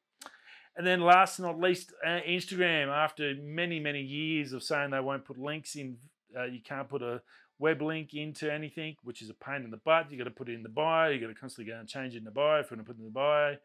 And 0.76 0.86
then 0.86 1.00
last 1.00 1.38
but 1.38 1.46
not 1.46 1.60
least, 1.60 1.92
uh, 2.04 2.20
Instagram. 2.26 2.88
After 2.88 3.34
many, 3.42 3.78
many 3.78 4.00
years 4.00 4.52
of 4.52 4.62
saying 4.62 4.90
they 4.90 5.00
won't 5.00 5.24
put 5.24 5.38
links 5.38 5.74
in, 5.74 5.96
uh, 6.38 6.44
you 6.44 6.60
can't 6.62 6.88
put 6.88 7.02
a 7.02 7.20
web 7.58 7.82
link 7.82 8.14
into 8.14 8.52
anything, 8.52 8.96
which 9.02 9.22
is 9.22 9.30
a 9.30 9.34
pain 9.34 9.62
in 9.62 9.70
the 9.70 9.76
butt. 9.76 10.10
You 10.10 10.18
got 10.18 10.24
to 10.24 10.30
put 10.30 10.48
it 10.48 10.54
in 10.54 10.62
the 10.62 10.68
bio. 10.68 11.10
You 11.10 11.20
got 11.20 11.28
to 11.28 11.34
constantly 11.34 11.72
go 11.72 11.78
and 11.78 11.88
change 11.88 12.14
it 12.14 12.18
in 12.18 12.24
the 12.24 12.30
bio 12.30 12.60
if 12.60 12.70
you 12.70 12.76
want 12.76 12.86
to 12.86 12.92
put 12.92 12.98
it 12.98 13.04
in 13.04 13.06
the 13.06 13.10
bio. 13.10 13.56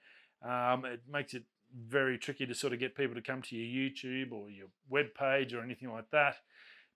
Um, 0.74 0.86
it 0.86 1.02
makes 1.12 1.34
it 1.34 1.44
very 1.76 2.18
tricky 2.18 2.46
to 2.46 2.54
sort 2.54 2.74
of 2.74 2.80
get 2.80 2.96
people 2.96 3.16
to 3.16 3.22
come 3.22 3.42
to 3.42 3.56
your 3.56 3.90
YouTube 3.90 4.32
or 4.32 4.50
your 4.50 4.68
web 4.90 5.08
page 5.18 5.54
or 5.54 5.62
anything 5.62 5.92
like 5.92 6.10
that. 6.12 6.36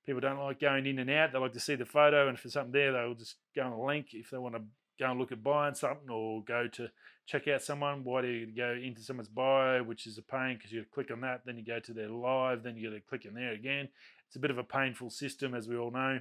People 0.06 0.22
don't 0.22 0.40
like 0.40 0.60
going 0.60 0.86
in 0.86 1.00
and 1.00 1.10
out. 1.10 1.32
They 1.32 1.40
like 1.40 1.54
to 1.54 1.60
see 1.60 1.76
the 1.76 1.86
photo, 1.86 2.28
and 2.28 2.36
if 2.36 2.44
there's 2.44 2.54
something 2.54 2.72
there, 2.72 2.92
they'll 2.92 3.14
just 3.14 3.36
go 3.56 3.64
on 3.64 3.72
a 3.72 3.84
link 3.84 4.08
if 4.14 4.32
they 4.32 4.38
want 4.38 4.56
to 4.56 4.62
go 5.00 5.12
and 5.12 5.20
look 5.20 5.32
at 5.32 5.44
buying 5.44 5.76
something 5.76 6.10
or 6.10 6.44
go 6.44 6.68
to 6.68 6.90
check 7.28 7.48
out 7.48 7.62
someone. 7.62 8.04
Why 8.04 8.22
do 8.22 8.28
you 8.28 8.48
go 8.48 8.72
into 8.72 9.02
someone's 9.02 9.30
bio, 9.30 9.84
which 9.84 10.08
is 10.08 10.18
a 10.18 10.22
pain 10.22 10.58
because 10.58 10.72
you 10.72 10.86
click 10.92 11.12
on 11.12 11.22
that, 11.22 11.42
then 11.46 11.58
you 11.58 11.66
go 11.66 11.80
to 11.80 11.94
their 11.94 12.10
live, 12.10 12.64
then 12.64 12.78
you 12.78 12.90
got 12.90 12.96
to 12.96 13.02
click 13.02 13.26
in 13.26 13.34
there 13.34 13.54
again. 13.54 13.90
It's 14.28 14.36
a 14.36 14.40
bit 14.40 14.52
of 14.52 14.58
a 14.58 14.64
painful 14.64 15.10
system, 15.10 15.54
as 15.54 15.68
we 15.68 15.78
all 15.78 15.92
know. 15.92 16.20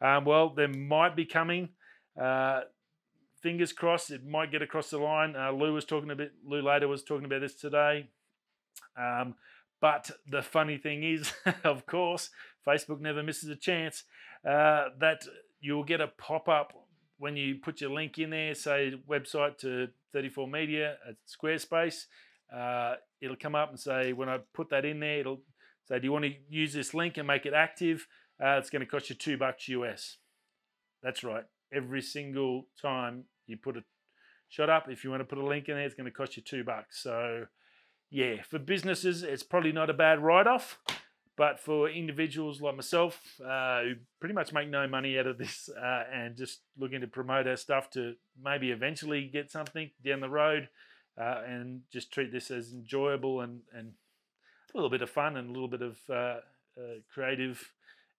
Um, 0.00 0.24
well, 0.24 0.50
there 0.50 0.68
might 0.68 1.16
be 1.16 1.24
coming. 1.24 1.70
Uh, 2.20 2.62
fingers 3.42 3.72
crossed 3.72 4.10
it 4.10 4.26
might 4.26 4.50
get 4.50 4.62
across 4.62 4.90
the 4.90 4.98
line. 4.98 5.34
Uh, 5.36 5.52
Lou 5.52 5.72
was 5.72 5.84
talking 5.84 6.10
a 6.10 6.16
bit. 6.16 6.32
Lou 6.44 6.62
later 6.62 6.88
was 6.88 7.04
talking 7.04 7.24
about 7.24 7.40
this 7.40 7.54
today. 7.54 8.08
Um, 8.96 9.34
but 9.80 10.10
the 10.28 10.42
funny 10.42 10.78
thing 10.78 11.02
is, 11.02 11.32
of 11.64 11.86
course, 11.86 12.30
Facebook 12.66 13.00
never 13.00 13.22
misses 13.22 13.48
a 13.48 13.56
chance. 13.56 14.04
Uh, 14.44 14.86
that 15.00 15.22
you'll 15.60 15.84
get 15.84 16.00
a 16.00 16.08
pop 16.08 16.48
up 16.48 16.72
when 17.18 17.36
you 17.36 17.56
put 17.56 17.80
your 17.80 17.90
link 17.90 18.18
in 18.18 18.30
there, 18.30 18.54
say 18.54 18.94
website 19.08 19.58
to 19.58 19.88
34 20.12 20.48
Media 20.48 20.96
at 21.08 21.16
Squarespace. 21.26 22.06
Uh, 22.54 22.94
it'll 23.20 23.36
come 23.36 23.54
up 23.54 23.70
and 23.70 23.80
say, 23.80 24.12
when 24.12 24.28
I 24.28 24.38
put 24.54 24.70
that 24.70 24.84
in 24.84 25.00
there, 25.00 25.20
it'll 25.20 25.40
say, 25.88 25.98
Do 25.98 26.04
you 26.04 26.12
want 26.12 26.26
to 26.26 26.32
use 26.48 26.72
this 26.72 26.94
link 26.94 27.16
and 27.16 27.26
make 27.26 27.46
it 27.46 27.54
active? 27.54 28.06
Uh, 28.42 28.58
it's 28.58 28.70
going 28.70 28.80
to 28.80 28.86
cost 28.86 29.08
you 29.08 29.16
two 29.16 29.38
bucks 29.38 29.68
US. 29.68 30.18
That's 31.02 31.24
right. 31.24 31.44
Every 31.72 32.02
single 32.02 32.66
time 32.80 33.24
you 33.46 33.56
put 33.56 33.76
a 33.76 33.84
shot 34.48 34.70
up. 34.70 34.88
If 34.88 35.04
you 35.04 35.10
want 35.10 35.20
to 35.20 35.24
put 35.24 35.38
a 35.38 35.46
link 35.46 35.68
in 35.68 35.76
there, 35.76 35.84
it's 35.84 35.94
going 35.94 36.10
to 36.10 36.10
cost 36.10 36.36
you 36.36 36.42
two 36.42 36.64
bucks. 36.64 37.02
So, 37.02 37.46
yeah, 38.10 38.42
for 38.42 38.58
businesses, 38.58 39.22
it's 39.22 39.42
probably 39.42 39.72
not 39.72 39.90
a 39.90 39.94
bad 39.94 40.20
write 40.20 40.46
off. 40.46 40.78
But 41.36 41.60
for 41.60 41.90
individuals 41.90 42.62
like 42.62 42.76
myself, 42.76 43.20
uh, 43.44 43.82
who 43.82 43.94
pretty 44.20 44.34
much 44.34 44.54
make 44.54 44.70
no 44.70 44.88
money 44.88 45.18
out 45.18 45.26
of 45.26 45.36
this 45.36 45.68
uh, 45.68 46.04
and 46.10 46.34
just 46.34 46.60
looking 46.78 47.02
to 47.02 47.06
promote 47.06 47.46
our 47.46 47.56
stuff 47.56 47.90
to 47.90 48.14
maybe 48.42 48.70
eventually 48.70 49.28
get 49.30 49.50
something 49.50 49.90
down 50.02 50.20
the 50.20 50.30
road 50.30 50.70
uh, 51.20 51.42
and 51.46 51.82
just 51.92 52.10
treat 52.10 52.32
this 52.32 52.50
as 52.50 52.72
enjoyable 52.72 53.42
and, 53.42 53.60
and 53.76 53.92
a 54.72 54.78
little 54.78 54.88
bit 54.88 55.02
of 55.02 55.10
fun 55.10 55.36
and 55.36 55.50
a 55.50 55.52
little 55.52 55.68
bit 55.68 55.82
of 55.82 55.98
uh, 56.08 56.38
uh, 56.78 57.00
creative 57.12 57.70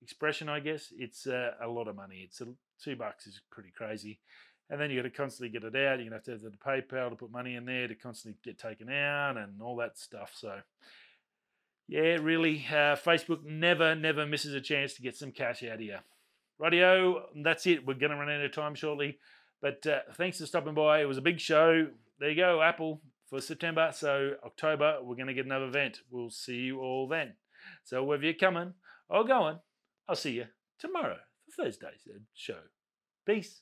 expression, 0.02 0.50
I 0.50 0.60
guess, 0.60 0.94
it's 0.98 1.28
uh, 1.28 1.52
a 1.62 1.68
lot 1.68 1.88
of 1.88 1.96
money. 1.96 2.22
It's 2.24 2.42
a, 2.42 2.48
two 2.84 2.96
bucks 2.96 3.28
is 3.28 3.42
pretty 3.52 3.72
crazy 3.76 4.20
and 4.70 4.80
then 4.80 4.90
you 4.90 4.98
got 4.98 5.04
to 5.04 5.16
constantly 5.16 5.50
get 5.50 5.64
it 5.64 5.76
out. 5.76 6.00
You're 6.00 6.06
gonna 6.06 6.16
have 6.16 6.24
to 6.24 6.32
have 6.32 6.42
the 6.42 6.52
PayPal 6.52 7.10
to 7.10 7.16
put 7.16 7.32
money 7.32 7.56
in 7.56 7.66
there 7.66 7.88
to 7.88 7.96
constantly 7.96 8.38
get 8.44 8.58
taken 8.58 8.90
out 8.90 9.38
and 9.38 9.62
all 9.62 9.78
that 9.78 9.98
stuff. 9.98 10.34
So, 10.36 10.60
yeah, 11.88 12.18
really, 12.22 12.66
uh, 12.70 12.96
Facebook 12.98 13.44
never, 13.46 13.96
never 13.96 14.26
misses 14.26 14.54
a 14.54 14.62
chance 14.62 14.94
to 14.96 15.02
get 15.02 15.16
some 15.16 15.32
cash 15.32 15.64
out 15.64 15.76
of 15.76 15.82
you. 15.82 15.98
Radio, 16.60 17.28
that's 17.44 17.66
it. 17.66 17.86
We're 17.86 17.94
gonna 17.94 18.18
run 18.18 18.30
out 18.30 18.44
of 18.44 18.52
time 18.52 18.76
shortly, 18.76 19.20
but 19.62 19.86
uh, 19.88 20.00
thanks 20.16 20.40
for 20.40 20.46
stopping 20.46 20.74
by. 20.74 21.02
It 21.02 21.08
was 21.08 21.18
a 21.18 21.22
big 21.22 21.40
show. 21.40 21.88
There 22.20 22.30
you 22.30 22.36
go, 22.36 22.62
Apple 22.62 23.02
for 23.30 23.40
September. 23.40 23.92
So 23.94 24.34
October, 24.46 24.98
we're 25.02 25.16
gonna 25.16 25.34
get 25.34 25.46
another 25.46 25.68
event. 25.68 26.02
We'll 26.10 26.30
see 26.30 26.56
you 26.56 26.82
all 26.82 27.08
then. 27.08 27.34
So 27.84 28.04
whether 28.04 28.24
you're 28.24 28.34
coming 28.34 28.74
or 29.08 29.24
going, 29.24 29.60
I'll 30.08 30.16
see 30.16 30.32
you 30.32 30.46
tomorrow 30.80 31.18
for 31.46 31.64
Thursday's 31.64 32.08
uh, 32.10 32.20
show. 32.34 32.60
Peace. 33.26 33.62